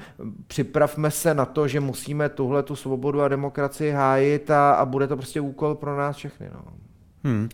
připravme 0.47 1.11
se 1.11 1.35
na 1.35 1.45
to, 1.45 1.69
že 1.69 1.81
musíme 1.81 2.29
tuhle 2.29 2.63
tu 2.63 2.77
svobodu 2.77 3.23
a 3.23 3.29
demokracii 3.29 3.91
hájit 3.91 4.51
a, 4.51 4.75
a 4.75 4.85
bude 4.85 5.07
to 5.07 5.17
prostě 5.17 5.41
úkol 5.41 5.75
pro 5.75 5.97
nás 5.97 6.17
všechny. 6.17 6.51
No. 6.55 6.85
Hmm. 7.25 7.49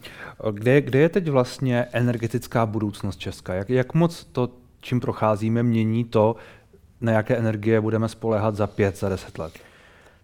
Kde, 0.53 0.81
kde 0.81 0.99
je 0.99 1.09
teď 1.09 1.29
vlastně 1.29 1.87
energetická 1.93 2.67
budoucnost 2.67 3.17
Česka? 3.17 3.55
Jak, 3.55 3.71
jak 3.71 3.95
moc 3.95 4.25
to 4.25 4.60
čím 4.81 5.01
procházíme, 5.01 5.63
mění 5.63 6.05
to, 6.05 6.37
na 7.01 7.13
jaké 7.13 7.37
energie 7.37 7.81
budeme 7.81 8.09
spolehat 8.09 8.57
za 8.57 8.67
pět, 8.67 8.99
za 8.99 9.09
deset 9.09 9.39
let? 9.39 9.53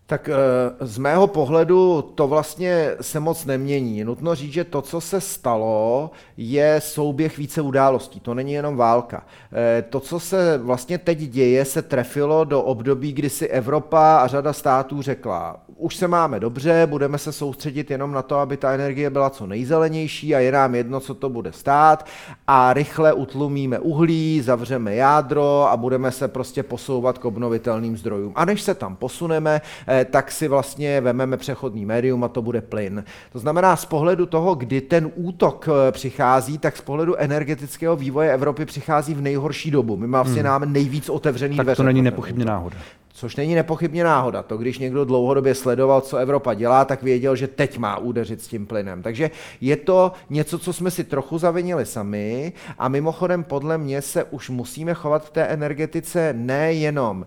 Tak 0.09 0.29
eh, 0.29 0.35
z 0.81 0.99
mého 0.99 1.27
pohledu 1.27 2.03
to 2.15 2.29
vlastně 2.29 2.91
se 3.01 3.21
moc 3.21 3.45
nemění. 3.45 4.05
Nutno 4.05 4.35
říct, 4.35 4.53
že 4.53 4.65
to, 4.65 4.83
co 4.83 5.01
se 5.01 5.21
stalo, 5.21 6.11
je 6.37 6.81
souběh 6.81 7.39
více 7.39 7.61
událostí. 7.61 8.21
To 8.21 8.35
není 8.35 8.53
jenom 8.53 8.77
válka. 8.77 9.27
Eh, 9.53 9.83
to, 9.83 10.01
co 10.01 10.21
se 10.21 10.59
vlastně 10.59 10.99
teď 10.99 11.19
děje, 11.19 11.65
se 11.65 11.83
trefilo 11.83 12.45
do 12.45 12.63
období, 12.63 13.13
kdy 13.13 13.31
si 13.31 13.49
Evropa 13.49 14.17
a 14.17 14.27
řada 14.27 14.53
států 14.53 15.03
řekla, 15.03 15.57
už 15.77 15.97
se 15.97 16.09
máme 16.09 16.41
dobře, 16.41 16.87
budeme 16.87 17.19
se 17.19 17.33
soustředit 17.33 17.91
jenom 17.91 18.13
na 18.13 18.23
to, 18.23 18.37
aby 18.37 18.57
ta 18.57 18.73
energie 18.73 19.11
byla 19.11 19.31
co 19.31 19.47
nejzelenější 19.47 20.35
a 20.35 20.39
je 20.39 20.53
nám 20.53 20.75
jedno, 20.75 21.01
co 21.01 21.15
to 21.15 21.29
bude 21.29 21.53
stát 21.53 22.07
a 22.47 22.73
rychle 22.73 23.13
utlumíme 23.13 23.79
uhlí, 23.79 24.41
zavřeme 24.41 24.95
jádro 24.95 25.69
a 25.71 25.77
budeme 25.77 26.13
se 26.13 26.29
prostě 26.29 26.63
posouvat 26.63 27.19
k 27.19 27.25
obnovitelným 27.25 27.97
zdrojům. 27.97 28.33
A 28.35 28.45
než 28.45 28.63
se 28.63 28.75
tam 28.75 28.97
posuneme, 28.97 29.61
eh, 29.87 29.96
tak 30.05 30.33
si 30.33 30.49
vlastně 30.49 31.01
vememe 31.01 31.37
přechodný 31.37 31.87
médium 31.87 32.25
a 32.25 32.29
to 32.29 32.43
bude 32.43 32.61
plyn. 32.61 33.05
To 33.33 33.39
znamená, 33.39 33.77
z 33.77 33.85
pohledu 33.85 34.27
toho, 34.27 34.55
kdy 34.55 34.81
ten 34.81 35.11
útok 35.15 35.69
eh, 35.69 35.93
přichází, 35.93 36.59
tak 36.59 36.77
z 36.77 36.81
pohledu 36.81 37.17
energetického 37.17 37.97
vývoje 37.97 38.35
Evropy 38.35 38.65
přichází 38.65 39.15
v 39.15 39.21
nejhorší 39.21 39.71
dobu. 39.71 39.97
My 39.97 40.07
vlastně 40.07 40.43
hmm. 40.43 40.51
máme 40.51 40.67
nejvíc 40.67 41.09
otevřený 41.09 41.57
tak 41.57 41.77
to 41.77 41.83
není 41.83 42.03
nepochybně 42.03 42.45
náhoda. 42.45 42.77
Což 43.17 43.37
není 43.37 43.55
nepochybně 43.55 44.05
náhoda. 44.05 44.43
To, 44.43 44.57
když 44.57 44.79
někdo 44.79 45.05
dlouhodobě 45.05 45.55
sledoval, 45.55 46.01
co 46.01 46.17
Evropa 46.17 46.55
dělá, 46.55 46.85
tak 46.85 47.03
věděl, 47.03 47.37
že 47.37 47.49
teď 47.49 47.79
má 47.79 47.99
údeřit 47.99 48.43
s 48.43 48.49
tím 48.49 48.67
plynem. 48.67 49.03
Takže 49.03 49.31
je 49.61 49.77
to 49.77 50.13
něco, 50.31 50.59
co 50.59 50.73
jsme 50.73 50.91
si 50.91 51.05
trochu 51.05 51.39
zavinili 51.39 51.87
sami 51.87 52.53
a 52.79 52.89
mimochodem 52.89 53.45
podle 53.45 53.79
mě 53.79 54.03
se 54.03 54.25
už 54.25 54.51
musíme 54.51 54.95
chovat 54.95 55.25
v 55.25 55.31
té 55.31 55.45
energetice 55.45 56.33
nejenom 56.33 57.27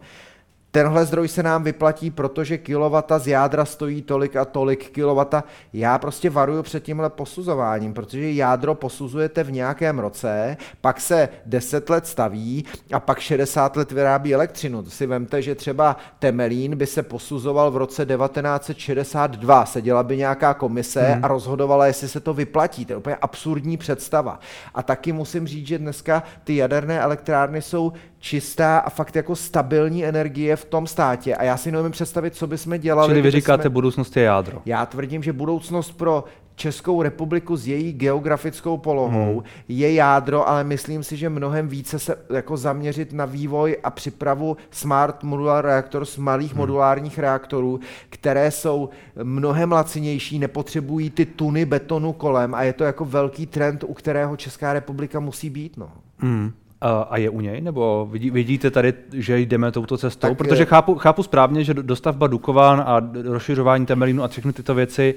tenhle 0.71 1.05
zdroj 1.05 1.27
se 1.27 1.43
nám 1.43 1.63
vyplatí, 1.63 2.11
protože 2.11 2.57
kilowata 2.57 3.19
z 3.19 3.27
jádra 3.27 3.65
stojí 3.65 4.01
tolik 4.01 4.35
a 4.35 4.45
tolik 4.45 4.89
kilowata. 4.89 5.43
Já 5.73 5.97
prostě 5.97 6.29
varuju 6.29 6.63
před 6.63 6.83
tímhle 6.83 7.09
posuzováním, 7.09 7.93
protože 7.93 8.31
jádro 8.31 8.75
posuzujete 8.75 9.43
v 9.43 9.51
nějakém 9.51 9.99
roce, 9.99 10.57
pak 10.81 11.01
se 11.01 11.29
10 11.45 11.89
let 11.89 12.07
staví 12.07 12.65
a 12.93 12.99
pak 12.99 13.19
60 13.19 13.75
let 13.75 13.91
vyrábí 13.91 14.33
elektřinu. 14.33 14.83
To 14.83 14.89
si 14.89 15.05
vemte, 15.05 15.41
že 15.41 15.55
třeba 15.55 15.97
Temelín 16.19 16.77
by 16.77 16.85
se 16.85 17.03
posuzoval 17.03 17.71
v 17.71 17.77
roce 17.77 18.05
1962. 18.05 19.65
Seděla 19.65 20.03
by 20.03 20.17
nějaká 20.17 20.53
komise 20.53 21.01
hmm. 21.01 21.25
a 21.25 21.27
rozhodovala, 21.27 21.87
jestli 21.87 22.07
se 22.07 22.19
to 22.19 22.33
vyplatí. 22.33 22.85
To 22.85 22.93
je 22.93 22.97
úplně 22.97 23.15
absurdní 23.15 23.77
představa. 23.77 24.39
A 24.75 24.83
taky 24.83 25.11
musím 25.11 25.47
říct, 25.47 25.67
že 25.67 25.77
dneska 25.77 26.23
ty 26.43 26.55
jaderné 26.55 26.99
elektrárny 26.99 27.61
jsou 27.61 27.93
čistá 28.19 28.77
a 28.77 28.89
fakt 28.89 29.15
jako 29.15 29.35
stabilní 29.35 30.05
energie 30.05 30.55
v 30.55 30.65
tom 30.65 30.87
státě. 30.87 31.35
A 31.35 31.43
já 31.43 31.57
si 31.57 31.71
neumím 31.71 31.91
představit, 31.91 32.35
co 32.35 32.47
bychom 32.47 32.79
dělali. 32.79 33.09
Čili 33.09 33.21
vy 33.21 33.31
říkáte, 33.31 33.63
jsme... 33.63 33.69
budoucnost 33.69 34.17
je 34.17 34.23
jádro. 34.23 34.61
Já 34.65 34.85
tvrdím, 34.85 35.23
že 35.23 35.33
budoucnost 35.33 35.91
pro 35.91 36.23
Českou 36.55 37.01
republiku 37.01 37.57
s 37.57 37.67
její 37.67 37.93
geografickou 37.93 38.77
polohou 38.77 39.33
hmm. 39.33 39.43
je 39.67 39.93
jádro, 39.93 40.49
ale 40.49 40.63
myslím 40.63 41.03
si, 41.03 41.17
že 41.17 41.29
mnohem 41.29 41.67
více 41.67 41.99
se 41.99 42.15
jako 42.33 42.57
zaměřit 42.57 43.13
na 43.13 43.25
vývoj 43.25 43.77
a 43.83 43.89
přípravu 43.89 44.57
smart 44.71 45.23
modular 45.23 45.65
reaktor 45.65 46.05
z 46.05 46.17
malých 46.17 46.51
hmm. 46.51 46.57
modulárních 46.57 47.19
reaktorů, 47.19 47.79
které 48.09 48.51
jsou 48.51 48.89
mnohem 49.23 49.71
lacinější, 49.71 50.39
nepotřebují 50.39 51.09
ty 51.09 51.25
tuny 51.25 51.65
betonu 51.65 52.13
kolem 52.13 52.55
a 52.55 52.63
je 52.63 52.73
to 52.73 52.83
jako 52.83 53.05
velký 53.05 53.45
trend, 53.45 53.83
u 53.87 53.93
kterého 53.93 54.37
Česká 54.37 54.73
republika 54.73 55.19
musí 55.19 55.49
být. 55.49 55.77
No. 55.77 55.91
Hmm. 56.17 56.51
A 56.81 57.17
je 57.17 57.29
u 57.29 57.41
něj? 57.41 57.61
Nebo 57.61 58.07
vidí, 58.11 58.29
vidíte 58.29 58.71
tady, 58.71 58.93
že 59.13 59.39
jdeme 59.39 59.71
touto 59.71 59.97
cestou? 59.97 60.27
Tak 60.27 60.37
Protože 60.37 60.65
chápu, 60.65 60.95
chápu 60.95 61.23
správně, 61.23 61.63
že 61.63 61.73
dostavba 61.73 62.27
Dukovan 62.27 62.83
a 62.85 63.01
rozšiřování 63.23 63.85
Temelínu 63.85 64.23
a 64.23 64.27
všechny 64.27 64.53
tyto 64.53 64.75
věci 64.75 65.15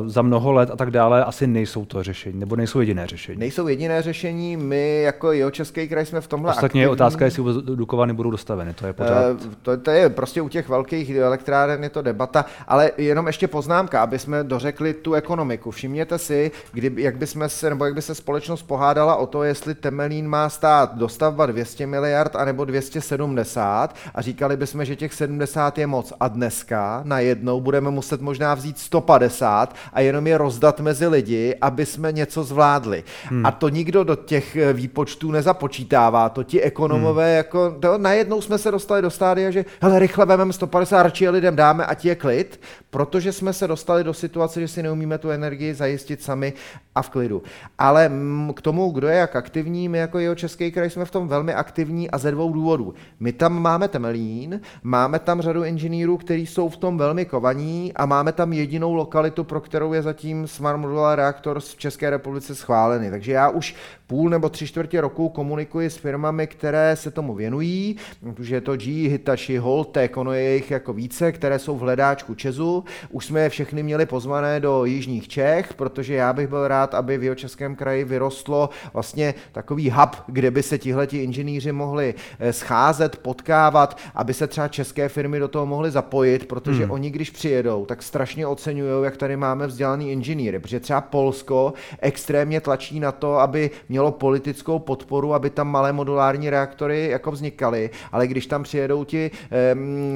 uh, 0.00 0.08
za 0.08 0.22
mnoho 0.22 0.52
let 0.52 0.70
a 0.70 0.76
tak 0.76 0.90
dále 0.90 1.24
asi 1.24 1.46
nejsou 1.46 1.84
to 1.84 2.02
řešení, 2.02 2.40
nebo 2.40 2.56
nejsou 2.56 2.80
jediné 2.80 3.06
řešení. 3.06 3.38
Nejsou 3.38 3.68
jediné 3.68 4.02
řešení, 4.02 4.56
my 4.56 5.02
jako 5.02 5.32
jeho 5.32 5.50
český 5.50 5.88
kraj 5.88 6.06
jsme 6.06 6.20
v 6.20 6.26
tomhle 6.26 6.50
Ostatně 6.50 6.66
aktivní. 6.66 6.82
je 6.82 6.88
otázka, 6.88 7.24
jestli 7.24 7.42
Dukovany 7.62 8.12
budou 8.12 8.30
dostaveny, 8.30 8.74
to 8.74 8.86
je 8.86 8.92
pořád. 8.92 9.30
Uh, 9.30 9.52
to, 9.62 9.76
to, 9.76 9.90
je 9.90 10.08
prostě 10.08 10.42
u 10.42 10.48
těch 10.48 10.68
velkých 10.68 11.10
elektráren 11.10 11.82
je 11.82 11.90
to 11.90 12.02
debata, 12.02 12.44
ale 12.68 12.90
jenom 12.98 13.26
ještě 13.26 13.48
poznámka, 13.48 14.02
aby 14.02 14.18
jsme 14.18 14.44
dořekli 14.44 14.94
tu 14.94 15.14
ekonomiku. 15.14 15.70
Všimněte 15.70 16.18
si, 16.18 16.50
kdy, 16.72 16.92
jak 16.96 17.16
by 17.16 17.26
jsme 17.26 17.48
se, 17.48 17.70
nebo 17.70 17.84
jak 17.84 17.94
by 17.94 18.02
se 18.02 18.14
společnost 18.14 18.62
pohádala 18.62 19.16
o 19.16 19.26
to, 19.26 19.42
jestli 19.42 19.74
Temelín 19.74 20.28
má 20.28 20.48
stát 20.48 20.73
dostavba 20.84 21.46
200 21.46 21.86
miliard 21.86 22.36
anebo 22.36 22.64
270 22.64 23.96
a 24.14 24.22
říkali 24.22 24.56
bychom, 24.56 24.84
že 24.84 24.96
těch 24.96 25.14
70 25.14 25.78
je 25.78 25.86
moc 25.86 26.12
a 26.20 26.28
dneska 26.28 27.00
najednou 27.04 27.60
budeme 27.60 27.90
muset 27.90 28.20
možná 28.20 28.54
vzít 28.54 28.78
150 28.78 29.64
dát 29.64 29.76
a 29.92 30.00
jenom 30.00 30.26
je 30.26 30.38
rozdat 30.38 30.80
mezi 30.80 31.06
lidi, 31.06 31.54
aby 31.60 31.86
jsme 31.86 32.12
něco 32.12 32.44
zvládli. 32.44 33.04
Hmm. 33.24 33.46
A 33.46 33.50
to 33.50 33.68
nikdo 33.68 34.04
do 34.04 34.16
těch 34.16 34.56
eh, 34.56 34.72
výpočtů 34.72 35.30
nezapočítává. 35.30 36.28
To 36.28 36.42
ti 36.42 36.60
ekonomové 36.60 37.26
hmm. 37.26 37.36
jako, 37.36 37.70
to, 37.80 37.98
najednou 37.98 38.40
jsme 38.40 38.58
se 38.58 38.70
dostali 38.70 39.02
do 39.02 39.10
stádia, 39.10 39.50
že 39.50 39.64
hele, 39.80 39.98
rychle 39.98 40.26
vememe 40.26 40.52
150, 40.52 41.02
radši 41.02 41.24
je 41.24 41.30
lidem 41.30 41.56
dáme 41.56 41.86
a 41.86 41.94
ti 41.94 42.08
je 42.08 42.14
klid, 42.14 42.60
protože 42.90 43.32
jsme 43.32 43.52
se 43.52 43.68
dostali 43.68 44.04
do 44.04 44.14
situace, 44.14 44.60
že 44.60 44.68
si 44.68 44.82
neumíme 44.82 45.18
tu 45.18 45.30
energii 45.30 45.74
zajistit 45.74 46.22
sami 46.22 46.52
a 46.94 47.02
v 47.02 47.10
klidu. 47.10 47.42
Ale 47.78 48.10
k 48.54 48.60
tomu, 48.60 48.90
kdo 48.90 49.08
je 49.08 49.16
jak 49.16 49.36
aktivní, 49.36 49.88
my 49.88 49.98
jako 49.98 50.18
jeho 50.18 50.34
Český 50.34 50.63
kraj 50.70 50.90
jsme 50.90 51.04
v 51.04 51.10
tom 51.10 51.28
velmi 51.28 51.54
aktivní 51.54 52.10
a 52.10 52.18
ze 52.18 52.30
dvou 52.30 52.52
důvodů. 52.52 52.94
My 53.20 53.32
tam 53.32 53.62
máme 53.62 53.88
Temelín, 53.88 54.60
máme 54.82 55.18
tam 55.18 55.40
řadu 55.40 55.64
inženýrů, 55.64 56.16
kteří 56.16 56.46
jsou 56.46 56.68
v 56.68 56.76
tom 56.76 56.98
velmi 56.98 57.24
kovaní 57.24 57.92
a 57.96 58.06
máme 58.06 58.32
tam 58.32 58.52
jedinou 58.52 58.94
lokalitu, 58.94 59.44
pro 59.44 59.60
kterou 59.60 59.92
je 59.92 60.02
zatím 60.02 60.46
Smart 60.46 60.78
Modular 60.78 61.18
Reaktor 61.18 61.60
v 61.60 61.76
České 61.76 62.10
republice 62.10 62.54
schválený. 62.54 63.10
Takže 63.10 63.32
já 63.32 63.48
už 63.48 63.74
půl 64.06 64.30
nebo 64.30 64.48
tři 64.48 64.66
čtvrtě 64.66 65.00
roku 65.00 65.28
komunikuji 65.28 65.90
s 65.90 65.96
firmami, 65.96 66.46
které 66.46 66.96
se 66.96 67.10
tomu 67.10 67.34
věnují, 67.34 67.96
protože 68.20 68.54
je 68.54 68.60
to 68.60 68.76
G, 68.76 69.08
Hitachi, 69.08 69.58
Holtek, 69.58 70.16
ono 70.16 70.32
je 70.32 70.54
jich 70.54 70.70
jako 70.70 70.92
více, 70.92 71.32
které 71.32 71.58
jsou 71.58 71.76
v 71.76 71.80
hledáčku 71.80 72.34
Česu. 72.34 72.84
Už 73.10 73.26
jsme 73.26 73.40
je 73.40 73.48
všechny 73.48 73.82
měli 73.82 74.06
pozvané 74.06 74.60
do 74.60 74.84
Jižních 74.84 75.28
Čech, 75.28 75.74
protože 75.74 76.14
já 76.14 76.32
bych 76.32 76.48
byl 76.48 76.68
rád, 76.68 76.94
aby 76.94 77.18
v 77.18 77.22
jeho 77.22 77.34
českém 77.34 77.76
kraji 77.76 78.04
vyrostlo 78.04 78.70
vlastně 78.92 79.34
takový 79.52 79.90
hub, 79.90 80.16
kde 80.26 80.50
by 80.50 80.62
se 80.62 80.78
tihleti 80.78 81.18
inženýři 81.18 81.72
mohli 81.72 82.14
eh, 82.38 82.52
scházet, 82.52 83.16
potkávat, 83.16 83.98
aby 84.14 84.34
se 84.34 84.46
třeba 84.46 84.68
české 84.68 85.08
firmy 85.08 85.38
do 85.38 85.48
toho 85.48 85.66
mohly 85.66 85.90
zapojit, 85.90 86.46
protože 86.46 86.82
hmm. 86.82 86.90
oni, 86.90 87.10
když 87.10 87.30
přijedou, 87.30 87.86
tak 87.86 88.02
strašně 88.02 88.46
oceňují, 88.46 89.04
jak 89.04 89.16
tady 89.16 89.36
máme 89.36 89.66
vzdělaný 89.66 90.12
inženýry, 90.12 90.58
protože 90.58 90.80
třeba 90.80 91.00
Polsko 91.00 91.72
extrémně 92.00 92.60
tlačí 92.60 93.00
na 93.00 93.12
to, 93.12 93.38
aby 93.38 93.70
mělo 93.94 94.12
politickou 94.12 94.78
podporu, 94.78 95.34
aby 95.34 95.50
tam 95.50 95.68
malé 95.68 95.92
modulární 95.92 96.50
reaktory 96.50 97.08
jako 97.08 97.30
vznikaly, 97.30 97.90
ale 98.12 98.26
když 98.26 98.46
tam 98.46 98.62
přijedou 98.62 99.04
ti, 99.04 99.30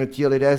ti 0.06 0.26
lidé 0.26 0.58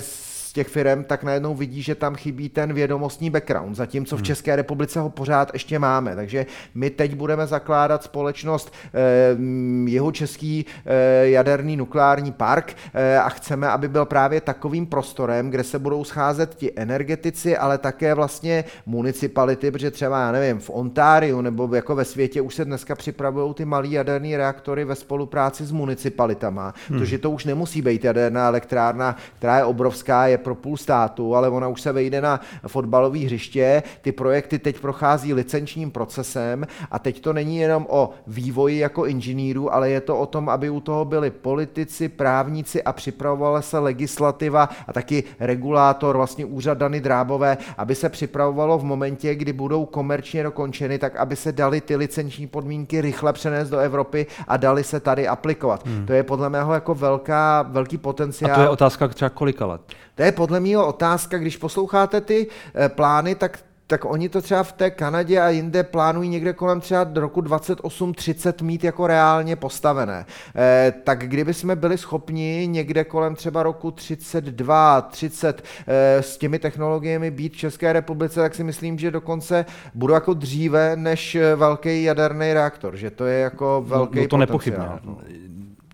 z 0.50 0.52
těch 0.52 0.68
firm, 0.68 1.04
tak 1.04 1.24
najednou 1.24 1.54
vidí, 1.54 1.82
že 1.82 1.94
tam 1.94 2.14
chybí 2.14 2.48
ten 2.48 2.72
vědomostní 2.72 3.30
background, 3.30 3.76
zatímco 3.76 4.16
v 4.16 4.18
hmm. 4.18 4.24
České 4.24 4.56
republice 4.56 5.00
ho 5.00 5.10
pořád 5.10 5.50
ještě 5.52 5.78
máme. 5.78 6.16
Takže 6.16 6.46
my 6.74 6.90
teď 6.90 7.14
budeme 7.14 7.46
zakládat 7.46 8.04
společnost 8.04 8.72
eh, 8.94 9.90
jeho 9.90 10.12
český 10.12 10.66
eh, 10.86 11.28
jaderný 11.28 11.76
nukleární 11.76 12.32
park 12.32 12.74
eh, 12.94 13.18
a 13.18 13.28
chceme, 13.28 13.68
aby 13.68 13.88
byl 13.88 14.04
právě 14.04 14.40
takovým 14.40 14.86
prostorem, 14.86 15.50
kde 15.50 15.64
se 15.64 15.78
budou 15.78 16.04
scházet 16.04 16.54
ti 16.54 16.72
energetici, 16.76 17.56
ale 17.56 17.78
také 17.78 18.14
vlastně 18.14 18.64
municipality, 18.86 19.70
protože 19.70 19.90
třeba, 19.90 20.20
já 20.20 20.32
nevím, 20.32 20.60
v 20.60 20.70
Ontáriu 20.70 21.40
nebo 21.40 21.74
jako 21.74 21.94
ve 21.94 22.04
světě 22.04 22.40
už 22.40 22.54
se 22.54 22.64
dneska 22.64 22.94
připravují 22.94 23.54
ty 23.54 23.64
malé 23.64 23.88
jaderné 23.88 24.36
reaktory 24.36 24.84
ve 24.84 24.94
spolupráci 24.94 25.66
s 25.66 25.72
municipalitama, 25.72 26.74
hmm. 26.88 26.98
protože 26.98 27.18
to 27.18 27.30
už 27.30 27.44
nemusí 27.44 27.82
být 27.82 28.04
jaderná 28.04 28.48
elektrárna, 28.48 29.16
která 29.38 29.56
je 29.56 29.64
obrovská, 29.64 30.26
je 30.26 30.39
pro 30.40 30.54
půl 30.54 30.76
státu, 30.76 31.36
ale 31.36 31.48
ona 31.48 31.68
už 31.68 31.80
se 31.80 31.92
vejde 31.92 32.20
na 32.20 32.40
fotbalové 32.66 33.18
hřiště. 33.18 33.82
Ty 34.00 34.12
projekty 34.12 34.58
teď 34.58 34.80
prochází 34.80 35.34
licenčním 35.34 35.90
procesem 35.90 36.66
a 36.90 36.98
teď 36.98 37.20
to 37.20 37.32
není 37.32 37.58
jenom 37.58 37.86
o 37.88 38.10
vývoji 38.26 38.78
jako 38.78 39.06
inženýrů, 39.06 39.74
ale 39.74 39.90
je 39.90 40.00
to 40.00 40.18
o 40.18 40.26
tom, 40.26 40.48
aby 40.48 40.70
u 40.70 40.80
toho 40.80 41.04
byli 41.04 41.30
politici, 41.30 42.08
právníci 42.08 42.82
a 42.82 42.92
připravovala 42.92 43.62
se 43.62 43.78
legislativa 43.78 44.68
a 44.88 44.92
taky 44.92 45.24
regulátor, 45.40 46.16
vlastně 46.16 46.44
úřad 46.44 46.78
Dany 46.78 47.00
Drábové, 47.00 47.58
aby 47.78 47.94
se 47.94 48.08
připravovalo 48.08 48.78
v 48.78 48.84
momentě, 48.84 49.34
kdy 49.34 49.52
budou 49.52 49.86
komerčně 49.86 50.42
dokončeny, 50.42 50.98
tak 50.98 51.16
aby 51.16 51.36
se 51.36 51.52
dali 51.52 51.80
ty 51.80 51.96
licenční 51.96 52.46
podmínky 52.46 53.00
rychle 53.00 53.32
přenést 53.32 53.70
do 53.70 53.78
Evropy 53.78 54.26
a 54.48 54.56
dali 54.56 54.84
se 54.84 55.00
tady 55.00 55.28
aplikovat. 55.28 55.86
Hmm. 55.86 56.06
To 56.06 56.12
je 56.12 56.22
podle 56.22 56.48
mého 56.48 56.74
jako 56.74 56.94
velká, 56.94 57.62
velký 57.62 57.98
potenciál. 57.98 58.52
A 58.52 58.54
to 58.54 58.60
je 58.62 58.68
otázka 58.68 59.08
třeba 59.08 59.28
kolika 59.28 59.66
let? 59.66 59.80
To 60.14 60.22
je 60.22 60.29
podle 60.32 60.60
mě 60.60 60.78
otázka, 60.78 61.38
když 61.38 61.56
posloucháte 61.56 62.20
ty 62.20 62.46
eh, 62.74 62.88
plány, 62.88 63.34
tak 63.34 63.58
tak 63.90 64.04
oni 64.04 64.28
to 64.28 64.42
třeba 64.42 64.62
v 64.62 64.72
té 64.72 64.90
Kanadě 64.90 65.40
a 65.40 65.48
jinde 65.48 65.82
plánují 65.82 66.28
někde 66.28 66.52
kolem 66.52 66.80
třeba 66.80 67.06
roku 67.14 67.40
28-30 67.40 68.64
mít 68.64 68.84
jako 68.84 69.06
reálně 69.06 69.56
postavené. 69.56 70.26
Eh, 70.56 70.94
tak 71.04 71.28
kdyby 71.28 71.54
jsme 71.54 71.76
byli 71.76 71.98
schopni 71.98 72.66
někde 72.70 73.04
kolem 73.04 73.34
třeba 73.34 73.62
roku 73.62 73.90
32, 73.90 75.00
30 75.00 75.64
eh, 75.86 76.22
s 76.22 76.38
těmi 76.38 76.58
technologiemi 76.58 77.30
být 77.30 77.52
v 77.52 77.56
České 77.56 77.92
republice, 77.92 78.40
tak 78.40 78.54
si 78.54 78.64
myslím, 78.64 78.98
že 78.98 79.10
dokonce 79.10 79.64
budou 79.94 80.14
jako 80.14 80.34
dříve 80.34 80.96
než 80.96 81.36
velký 81.56 82.02
jaderný 82.02 82.52
reaktor, 82.52 82.96
že 82.96 83.10
to 83.10 83.24
je 83.24 83.40
jako 83.40 83.84
velký 83.86 84.16
no, 84.16 84.22
no 84.22 84.28
to 84.28 84.36
nepochybně. 84.36 84.86
No. 85.04 85.18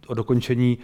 O 0.07 0.15
dokončení 0.15 0.79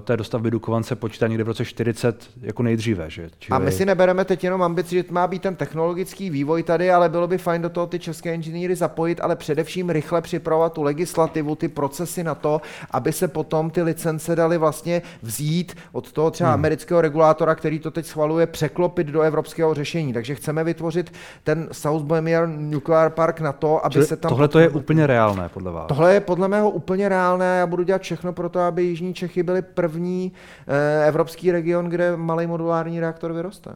té 0.00 0.16
dostavby 0.16 0.50
Dukovance 0.50 0.96
počítá 0.96 1.26
někde 1.26 1.44
v 1.44 1.46
roce 1.46 1.64
40 1.64 2.24
jako 2.40 2.62
nejdříve. 2.62 3.10
Že? 3.10 3.30
Čili... 3.38 3.56
A 3.56 3.58
my 3.58 3.72
si 3.72 3.84
nebereme 3.84 4.24
teď 4.24 4.44
jenom 4.44 4.62
ambici, 4.62 4.96
že 4.96 5.04
má 5.10 5.26
být 5.26 5.42
ten 5.42 5.56
technologický 5.56 6.30
vývoj 6.30 6.62
tady, 6.62 6.90
ale 6.90 7.08
bylo 7.08 7.28
by 7.28 7.38
fajn 7.38 7.62
do 7.62 7.68
toho 7.68 7.86
ty 7.86 7.98
české 7.98 8.34
inženýry 8.34 8.76
zapojit, 8.76 9.20
ale 9.20 9.36
především 9.36 9.90
rychle 9.90 10.22
připravovat 10.22 10.72
tu 10.72 10.82
legislativu, 10.82 11.54
ty 11.54 11.68
procesy 11.68 12.24
na 12.24 12.34
to, 12.34 12.60
aby 12.90 13.12
se 13.12 13.28
potom 13.28 13.70
ty 13.70 13.82
licence 13.82 14.36
daly 14.36 14.58
vlastně 14.58 15.02
vzít 15.22 15.76
od 15.92 16.12
toho 16.12 16.30
třeba 16.30 16.50
hmm. 16.50 16.54
amerického 16.54 17.00
regulátora, 17.00 17.54
který 17.54 17.78
to 17.78 17.90
teď 17.90 18.06
schvaluje, 18.06 18.46
překlopit 18.46 19.06
do 19.06 19.20
evropského 19.20 19.74
řešení. 19.74 20.12
Takže 20.12 20.34
chceme 20.34 20.64
vytvořit 20.64 21.12
ten 21.44 21.68
South 21.72 22.04
Bohemian 22.04 22.70
Nuclear 22.70 23.10
Park 23.10 23.40
na 23.40 23.52
to, 23.52 23.86
aby 23.86 23.92
Čili 23.92 24.06
se 24.06 24.16
tam... 24.16 24.28
Tohle 24.28 24.48
to 24.48 24.58
je 24.58 24.68
úplně 24.68 25.06
reálné 25.06 25.48
podle 25.48 25.72
vás? 25.72 25.86
Tohle 25.88 26.14
je 26.14 26.20
podle 26.20 26.48
mého 26.48 26.70
úplně 26.70 27.08
reálné. 27.08 27.58
Já 27.58 27.66
budu 27.66 27.82
dělat 27.82 28.02
všechno 28.02 28.32
pro 28.32 28.48
to, 28.48 28.60
aby 28.60 28.82
Jižní 28.82 29.14
Čechy 29.14 29.42
byly 29.42 29.62
první 29.74 30.32
eh, 30.66 31.08
evropský 31.08 31.52
region, 31.52 31.88
kde 31.88 32.16
malý 32.16 32.46
modulární 32.46 33.00
reaktor 33.00 33.32
vyroste. 33.32 33.70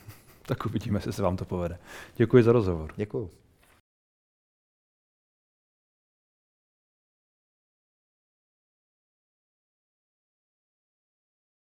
tak 0.46 0.66
uvidíme, 0.66 0.96
jestli 0.98 1.12
se 1.12 1.22
vám 1.22 1.36
to 1.36 1.44
povede. 1.44 1.78
Děkuji 2.16 2.42
za 2.42 2.52
rozhovor. 2.52 2.90
Děkuji. 2.96 3.30